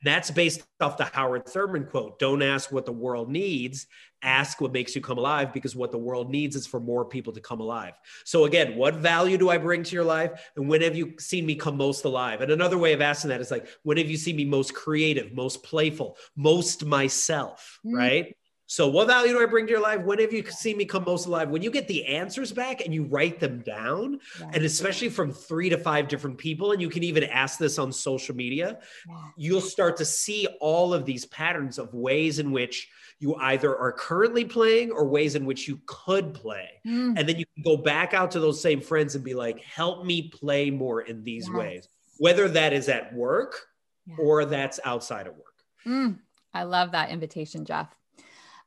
[0.03, 3.87] That's based off the Howard Thurman quote Don't ask what the world needs,
[4.21, 7.33] ask what makes you come alive, because what the world needs is for more people
[7.33, 7.93] to come alive.
[8.23, 10.31] So, again, what value do I bring to your life?
[10.55, 12.41] And when have you seen me come most alive?
[12.41, 15.33] And another way of asking that is like, when have you seen me most creative,
[15.33, 17.95] most playful, most myself, mm-hmm.
[17.95, 18.35] right?
[18.71, 20.01] So, what value do I bring to your life?
[20.03, 21.49] When have you seen me come most alive?
[21.49, 24.51] When you get the answers back and you write them down, yeah.
[24.53, 27.91] and especially from three to five different people, and you can even ask this on
[27.91, 29.15] social media, yeah.
[29.37, 33.91] you'll start to see all of these patterns of ways in which you either are
[33.91, 36.69] currently playing or ways in which you could play.
[36.85, 37.17] Mm.
[37.17, 40.05] And then you can go back out to those same friends and be like, help
[40.05, 41.57] me play more in these yes.
[41.57, 41.87] ways,
[42.19, 43.65] whether that is at work
[44.05, 44.17] yeah.
[44.19, 45.45] or that's outside of work.
[45.87, 46.19] Mm.
[46.53, 47.87] I love that invitation, Jeff.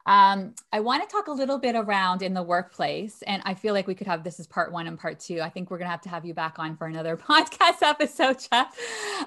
[0.04, 3.72] Um, I want to talk a little bit around in the workplace, and I feel
[3.72, 5.40] like we could have this as part one and part two.
[5.40, 8.38] I think we're going to have to have you back on for another podcast episode,
[8.50, 8.76] Jeff.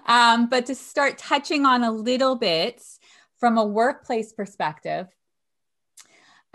[0.05, 2.81] Um, but to start touching on a little bit
[3.39, 5.07] from a workplace perspective,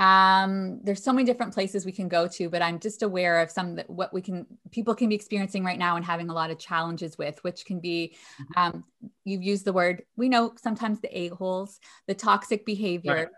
[0.00, 3.50] um, there's so many different places we can go to, but I'm just aware of
[3.50, 6.50] some that what we can people can be experiencing right now and having a lot
[6.50, 8.76] of challenges with, which can be mm-hmm.
[8.76, 8.84] um,
[9.24, 13.30] you've used the word we know sometimes the a holes, the toxic behavior.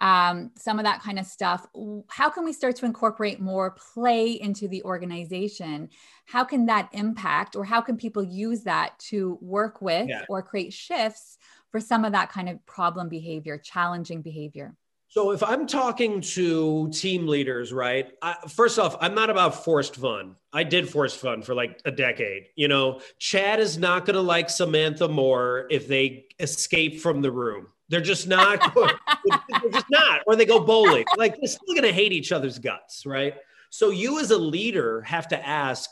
[0.00, 1.66] Um, some of that kind of stuff.
[2.08, 5.90] How can we start to incorporate more play into the organization?
[6.24, 10.24] How can that impact, or how can people use that to work with yeah.
[10.28, 11.36] or create shifts
[11.70, 14.74] for some of that kind of problem behavior, challenging behavior?
[15.10, 18.12] So if I'm talking to team leaders, right?
[18.22, 20.36] I, first off, I'm not about forced fun.
[20.52, 22.44] I did forced fun for like a decade.
[22.54, 27.32] You know, Chad is not going to like Samantha more if they escape from the
[27.32, 27.66] room.
[27.88, 28.72] They're just not.
[29.60, 30.20] they're just not.
[30.28, 31.04] Or they go bowling.
[31.16, 33.34] Like they're still going to hate each other's guts, right?
[33.70, 35.90] So you as a leader have to ask,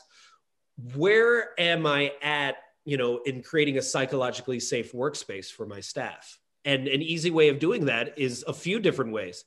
[0.95, 2.55] where am I at?
[2.85, 6.39] You know, in creating a psychologically safe workspace for my staff.
[6.69, 9.43] And an easy way of doing that is a few different ways.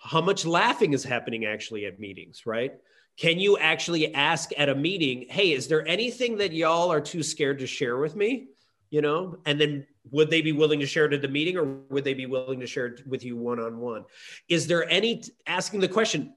[0.00, 2.72] How much laughing is happening actually at meetings, right?
[3.16, 7.22] Can you actually ask at a meeting, hey, is there anything that y'all are too
[7.22, 8.48] scared to share with me?
[8.90, 11.64] You know, and then would they be willing to share it at the meeting or
[11.88, 14.04] would they be willing to share it with you one on one?
[14.50, 16.34] Is there any asking the question,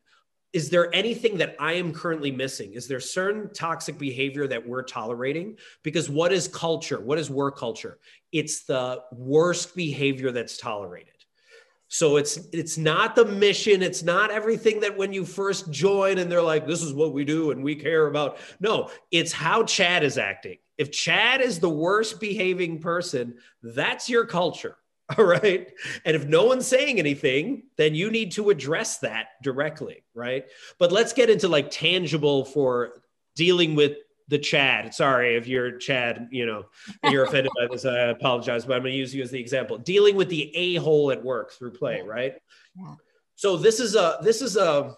[0.53, 2.73] is there anything that I am currently missing?
[2.73, 5.57] Is there certain toxic behavior that we're tolerating?
[5.81, 6.99] Because what is culture?
[6.99, 7.99] What is work culture?
[8.31, 11.07] It's the worst behavior that's tolerated.
[11.87, 16.31] So it's it's not the mission, it's not everything that when you first join and
[16.31, 18.37] they're like this is what we do and we care about.
[18.61, 20.57] No, it's how Chad is acting.
[20.77, 24.77] If Chad is the worst behaving person, that's your culture.
[25.17, 25.71] All right.
[26.05, 30.03] And if no one's saying anything, then you need to address that directly.
[30.13, 30.45] Right.
[30.79, 33.01] But let's get into like tangible for
[33.35, 33.97] dealing with
[34.27, 34.93] the Chad.
[34.93, 36.65] Sorry if you're Chad, you know,
[37.09, 37.85] you're offended by this.
[37.85, 39.77] I apologize, but I'm going to use you as the example.
[39.77, 42.01] Dealing with the a hole at work through play.
[42.01, 42.35] Right.
[42.75, 42.95] Yeah.
[43.35, 44.95] So this is a, this is a,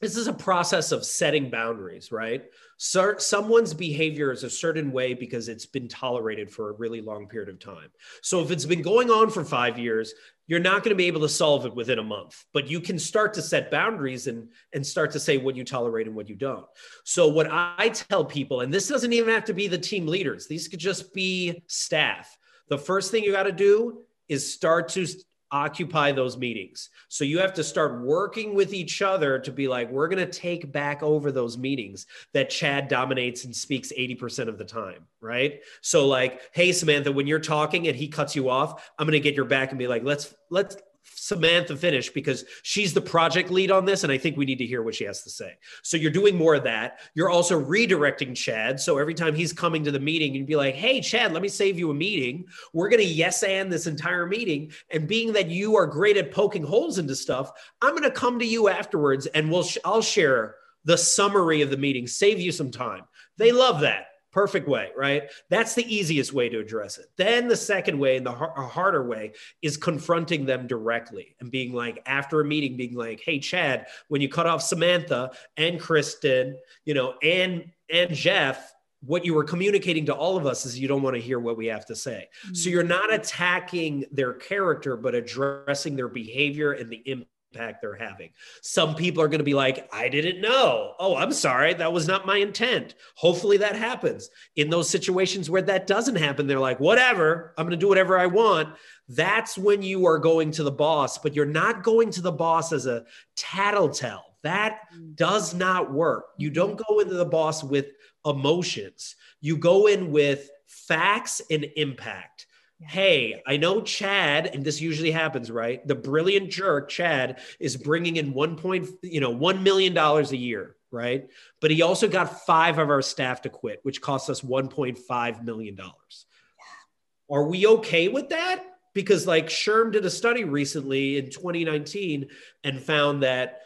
[0.00, 2.44] this is a process of setting boundaries, right?
[2.76, 7.26] So, someone's behavior is a certain way because it's been tolerated for a really long
[7.26, 7.90] period of time.
[8.22, 10.14] So, if it's been going on for five years,
[10.46, 12.98] you're not going to be able to solve it within a month, but you can
[12.98, 16.36] start to set boundaries and, and start to say what you tolerate and what you
[16.36, 16.66] don't.
[17.04, 20.46] So, what I tell people, and this doesn't even have to be the team leaders,
[20.46, 22.36] these could just be staff.
[22.68, 25.06] The first thing you got to do is start to
[25.50, 26.90] occupy those meetings.
[27.08, 30.38] So you have to start working with each other to be like, we're going to
[30.38, 35.06] take back over those meetings that Chad dominates and speaks 80% of the time.
[35.20, 35.60] Right.
[35.80, 39.20] So like, Hey, Samantha, when you're talking and he cuts you off, I'm going to
[39.20, 40.76] get your back and be like, let's, let's,
[41.14, 44.02] Samantha finish because she's the project lead on this.
[44.02, 45.56] And I think we need to hear what she has to say.
[45.82, 47.00] So you're doing more of that.
[47.14, 48.80] You're also redirecting Chad.
[48.80, 51.48] So every time he's coming to the meeting, you'd be like, hey, Chad, let me
[51.48, 52.46] save you a meeting.
[52.72, 54.72] We're going to yes and this entire meeting.
[54.90, 57.52] And being that you are great at poking holes into stuff,
[57.82, 61.70] I'm going to come to you afterwards and we'll, sh- I'll share the summary of
[61.70, 63.02] the meeting, save you some time.
[63.36, 65.30] They love that perfect way, right?
[65.48, 67.06] That's the easiest way to address it.
[67.16, 71.72] Then the second way and the har- harder way is confronting them directly and being
[71.72, 76.58] like, after a meeting, being like, hey, Chad, when you cut off Samantha and Kristen,
[76.84, 80.88] you know, and and Jeff, what you were communicating to all of us is you
[80.88, 82.28] don't want to hear what we have to say.
[82.44, 82.54] Mm-hmm.
[82.54, 87.94] So you're not attacking their character, but addressing their behavior and the impact impact they're
[87.94, 88.30] having.
[88.62, 90.94] Some people are going to be like, I didn't know.
[90.98, 91.74] Oh, I'm sorry.
[91.74, 92.94] That was not my intent.
[93.16, 94.30] Hopefully that happens.
[94.56, 98.18] In those situations where that doesn't happen, they're like, whatever, I'm going to do whatever
[98.18, 98.74] I want.
[99.08, 102.72] That's when you are going to the boss, but you're not going to the boss
[102.72, 103.04] as a
[103.36, 104.36] tattletale.
[104.42, 105.16] That mm.
[105.16, 106.26] does not work.
[106.36, 107.86] You don't go into the boss with
[108.26, 112.46] emotions, you go in with facts and impact
[112.80, 112.88] Yeah.
[112.88, 115.86] Hey, I know Chad, and this usually happens, right?
[115.86, 120.36] The brilliant jerk, Chad, is bringing in one point, you know, one million dollars a
[120.36, 121.28] year, right?
[121.60, 124.98] But he also got five of our staff to quit, which costs us one point
[124.98, 126.26] five million dollars.
[126.58, 127.36] Yeah.
[127.36, 128.64] Are we okay with that?
[128.94, 132.28] Because like SHRM did a study recently in 2019
[132.64, 133.62] and found that,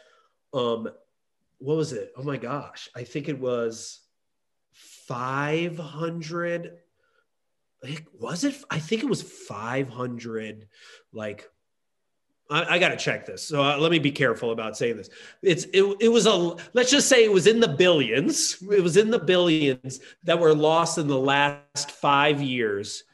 [0.53, 0.89] um,
[1.59, 2.11] what was it?
[2.17, 3.99] Oh my gosh, I think it was
[5.07, 6.77] 500
[8.19, 10.67] was it i think it was 500
[11.11, 11.49] like
[12.49, 13.41] I, I got to check this.
[13.41, 15.09] So uh, let me be careful about saying this.
[15.41, 18.61] It's it, it was a let's just say it was in the billions.
[18.69, 23.05] It was in the billions that were lost in the last five years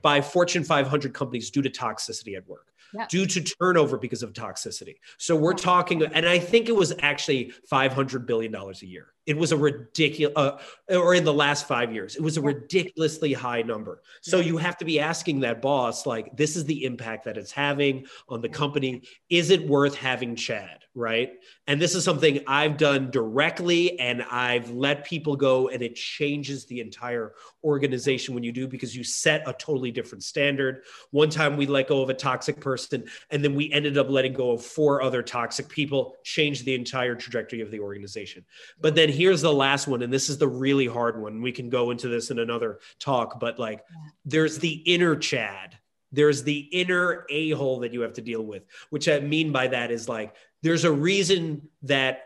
[0.00, 2.68] by Fortune 500 companies due to toxicity at work
[3.08, 4.96] due to turnover because of toxicity.
[5.18, 9.12] So we're talking, and I think it was actually $500 billion a year.
[9.28, 10.56] It was a ridiculous, uh,
[10.88, 14.00] or in the last five years, it was a ridiculously high number.
[14.22, 17.52] So you have to be asking that boss, like, this is the impact that it's
[17.52, 19.02] having on the company.
[19.28, 20.78] Is it worth having Chad?
[20.94, 21.34] Right.
[21.68, 26.64] And this is something I've done directly and I've let people go, and it changes
[26.64, 30.82] the entire organization when you do because you set a totally different standard.
[31.12, 34.32] One time we let go of a toxic person, and then we ended up letting
[34.32, 38.44] go of four other toxic people, changed the entire trajectory of the organization.
[38.80, 41.42] But then here's the last one, and this is the really hard one.
[41.42, 43.84] We can go into this in another talk, but like
[44.24, 45.76] there's the inner Chad.
[46.10, 49.68] There's the inner a hole that you have to deal with, which I mean by
[49.68, 52.24] that is like there's a reason that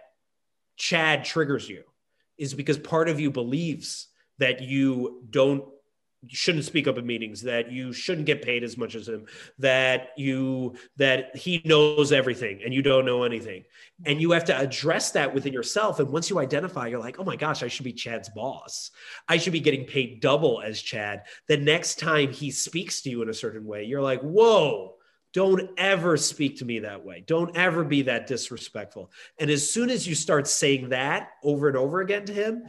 [0.77, 1.83] Chad triggers you,
[2.39, 5.65] is because part of you believes that you don't
[6.29, 9.27] shouldn't speak up in meetings that you shouldn't get paid as much as him
[9.59, 13.65] that you that he knows everything and you don't know anything
[14.07, 17.25] and you have to address that within yourself and once you identify you're like oh
[17.25, 18.93] my gosh i should be chad's boss
[19.29, 23.21] i should be getting paid double as chad the next time he speaks to you
[23.23, 24.95] in a certain way you're like whoa
[25.33, 27.25] don't ever speak to me that way.
[27.27, 29.11] Don't ever be that disrespectful.
[29.39, 32.65] And as soon as you start saying that over and over again to him,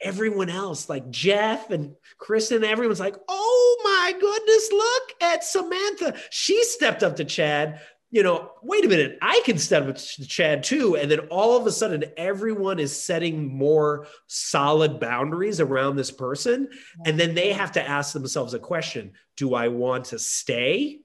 [0.00, 6.14] everyone else, like Jeff and Kristen, everyone's like, oh my goodness, look at Samantha.
[6.30, 7.80] She stepped up to Chad.
[8.10, 10.96] You know, wait a minute, I can step up to Chad too.
[10.96, 16.68] And then all of a sudden, everyone is setting more solid boundaries around this person.
[17.04, 21.00] And then they have to ask themselves a question Do I want to stay?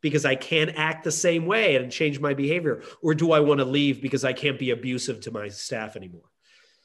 [0.00, 2.82] Because I can't act the same way and change my behavior?
[3.02, 6.30] Or do I want to leave because I can't be abusive to my staff anymore?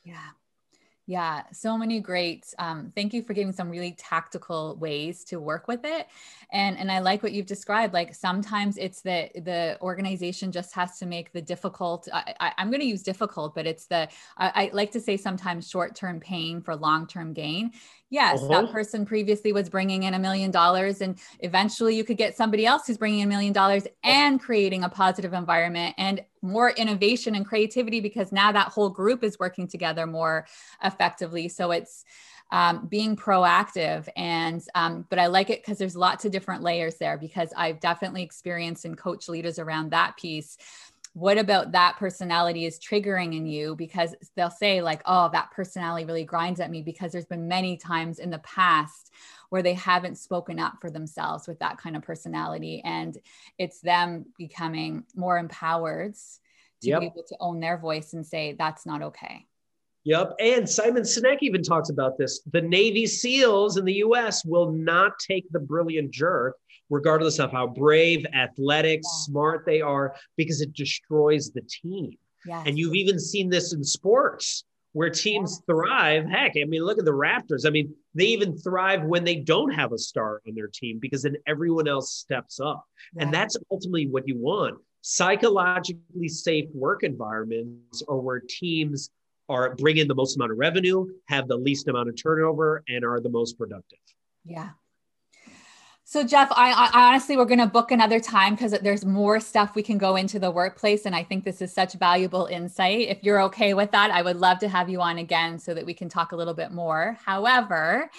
[0.03, 0.17] Yeah.
[1.05, 2.45] Yeah, so many great.
[2.59, 6.07] Um, thank you for giving some really tactical ways to work with it,
[6.53, 7.93] and and I like what you've described.
[7.93, 12.07] Like sometimes it's that the organization just has to make the difficult.
[12.13, 15.69] I, am going to use difficult, but it's the I, I like to say sometimes
[15.69, 17.71] short term pain for long term gain
[18.14, 18.61] yes uh-huh.
[18.61, 22.66] that person previously was bringing in a million dollars and eventually you could get somebody
[22.66, 27.45] else who's bringing a million dollars and creating a positive environment and more innovation and
[27.45, 30.45] creativity because now that whole group is working together more
[30.84, 31.47] effectively.
[31.47, 32.03] So it's
[32.51, 36.97] um, being proactive and um, but i like it because there's lots of different layers
[36.97, 40.57] there because i've definitely experienced and coach leaders around that piece
[41.14, 46.05] what about that personality is triggering in you because they'll say like oh that personality
[46.05, 49.11] really grinds at me because there's been many times in the past
[49.49, 53.18] where they haven't spoken up for themselves with that kind of personality and
[53.57, 56.16] it's them becoming more empowered
[56.82, 56.99] to yep.
[56.99, 59.45] be able to own their voice and say that's not okay
[60.05, 60.34] Yep.
[60.39, 62.41] And Simon Sinek even talks about this.
[62.51, 66.57] The Navy SEALs in the US will not take the brilliant jerk
[66.89, 69.09] regardless of how brave, athletic, yeah.
[69.25, 72.11] smart they are, because it destroys the team.
[72.45, 72.63] Yes.
[72.67, 75.73] And you've even seen this in sports where teams yeah.
[75.73, 76.25] thrive.
[76.29, 77.65] Heck, I mean, look at the Raptors.
[77.65, 81.23] I mean, they even thrive when they don't have a star on their team because
[81.23, 82.86] then everyone else steps up.
[83.15, 83.23] Yeah.
[83.23, 84.77] And that's ultimately what you want.
[85.01, 89.09] Psychologically safe work environments are where teams
[89.49, 93.03] are bring in the most amount of revenue, have the least amount of turnover, and
[93.03, 93.99] are the most productive.
[94.45, 94.69] Yeah,
[96.14, 99.74] so Jeff, I, I honestly we're going to book another time because there's more stuff
[99.74, 103.07] we can go into the workplace, and I think this is such valuable insight.
[103.07, 105.84] If you're okay with that, I would love to have you on again so that
[105.84, 107.18] we can talk a little bit more.
[107.26, 108.11] However,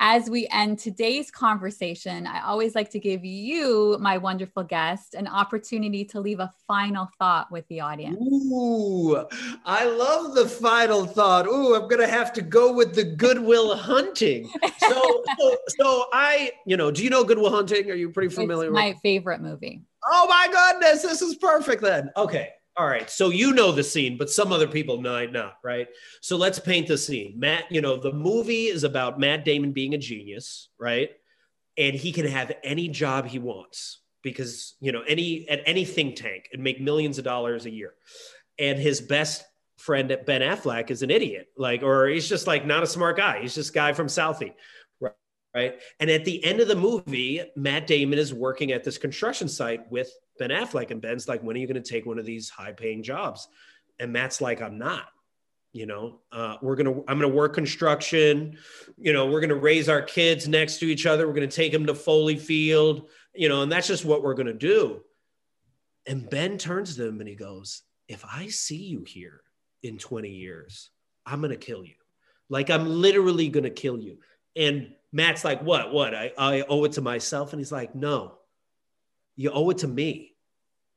[0.00, 5.28] as we end today's conversation, I always like to give you, my wonderful guest, an
[5.28, 8.18] opportunity to leave a final thought with the audience.
[8.20, 9.16] Ooh,
[9.64, 11.46] I love the final thought.
[11.46, 14.50] Ooh, I'm going to have to go with the Good Will Hunting.
[14.78, 17.90] So, so, so I, you know, do you know Good Will Hunting?
[17.90, 18.68] Are you pretty familiar?
[18.68, 19.00] It's my with?
[19.02, 19.82] favorite movie.
[20.04, 22.10] Oh my goodness, this is perfect then.
[22.16, 22.48] Okay.
[22.76, 23.10] All right.
[23.10, 25.88] So you know the scene, but some other people might not, right?
[26.20, 27.34] So let's paint the scene.
[27.36, 31.10] Matt, you know, the movie is about Matt Damon being a genius, right?
[31.78, 36.16] and he can have any job he wants because you know any at any think
[36.16, 37.94] tank and make millions of dollars a year
[38.58, 39.44] and his best
[39.78, 43.40] friend ben affleck is an idiot like or he's just like not a smart guy
[43.40, 44.52] he's just a guy from southie
[45.54, 49.48] right, and at the end of the movie matt damon is working at this construction
[49.48, 52.26] site with ben affleck and ben's like when are you going to take one of
[52.26, 53.48] these high paying jobs?
[54.00, 55.06] And matt's like i'm not
[55.72, 58.56] you know uh, we're gonna i'm gonna work construction
[58.96, 61.86] you know we're gonna raise our kids next to each other we're gonna take them
[61.86, 65.02] to foley field you know and that's just what we're gonna do.
[66.06, 69.42] And ben turns to him and he goes if i see you here
[69.82, 70.90] in 20 years
[71.26, 71.94] i'm gonna kill you.
[72.48, 74.18] Like i'm literally gonna kill you.
[74.56, 78.34] And matt's like what what i, I owe it to myself and he's like no
[79.36, 80.34] you owe it to me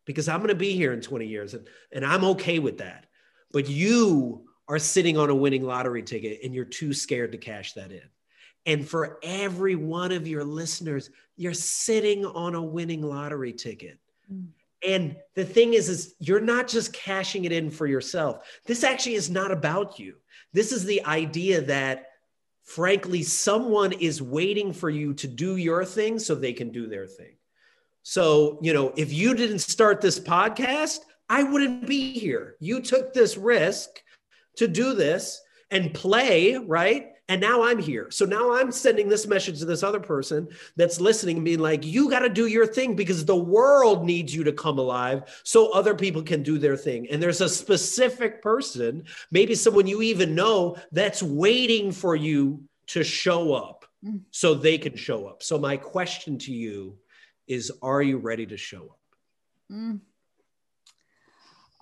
[0.05, 3.05] because i'm gonna be here in 20 years and, and i'm okay with that
[3.51, 7.73] but you are sitting on a winning lottery ticket and you're too scared to cash
[7.73, 8.01] that in.
[8.65, 13.99] And for every one of your listeners, you're sitting on a winning lottery ticket.
[14.31, 14.47] Mm.
[14.87, 18.47] And the thing is, is you're not just cashing it in for yourself.
[18.65, 20.15] This actually is not about you.
[20.53, 22.10] This is the idea that,
[22.75, 27.05] frankly, someone is waiting for you to do your thing so they can do their
[27.05, 27.35] thing.
[28.03, 30.99] So, you know, if you didn't start this podcast,
[31.29, 32.55] I wouldn't be here.
[32.59, 33.89] You took this risk
[34.55, 37.10] to do this and play, right?
[37.31, 38.11] And now I'm here.
[38.11, 42.09] So now I'm sending this message to this other person that's listening being like, you
[42.09, 45.95] got to do your thing because the world needs you to come alive so other
[45.95, 47.07] people can do their thing.
[47.09, 53.01] And there's a specific person, maybe someone you even know, that's waiting for you to
[53.01, 54.19] show up mm.
[54.31, 55.41] so they can show up.
[55.41, 56.97] So my question to you
[57.47, 58.99] is Are you ready to show up?
[59.71, 60.01] Mm.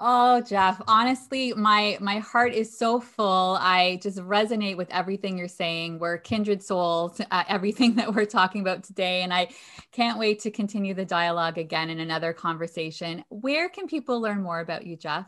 [0.01, 3.57] Oh, Jeff, honestly, my my heart is so full.
[3.59, 5.99] I just resonate with everything you're saying.
[5.99, 9.49] We're kindred souls, uh, everything that we're talking about today, and I
[9.91, 13.25] can't wait to continue the dialogue again in another conversation.
[13.29, 15.25] Where can people learn more about you, Jeff?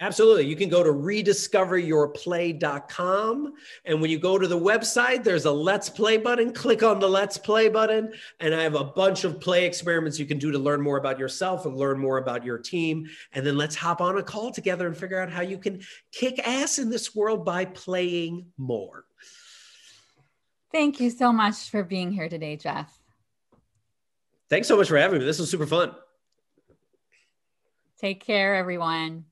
[0.00, 0.46] Absolutely.
[0.46, 3.52] You can go to rediscoveryourplay.com.
[3.84, 6.52] And when you go to the website, there's a Let's Play button.
[6.52, 8.12] Click on the Let's Play button.
[8.40, 11.16] And I have a bunch of play experiments you can do to learn more about
[11.18, 13.06] yourself and learn more about your team.
[13.32, 15.80] And then let's hop on a call together and figure out how you can
[16.10, 19.04] kick ass in this world by playing more.
[20.72, 22.92] Thank you so much for being here today, Jeff.
[24.50, 25.24] Thanks so much for having me.
[25.24, 25.94] This was super fun.
[28.00, 29.26] Take care, everyone.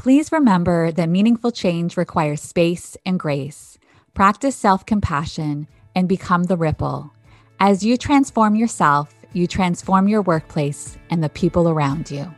[0.00, 3.76] Please remember that meaningful change requires space and grace.
[4.14, 7.12] Practice self compassion and become the ripple.
[7.58, 12.34] As you transform yourself, you transform your workplace and the people around you.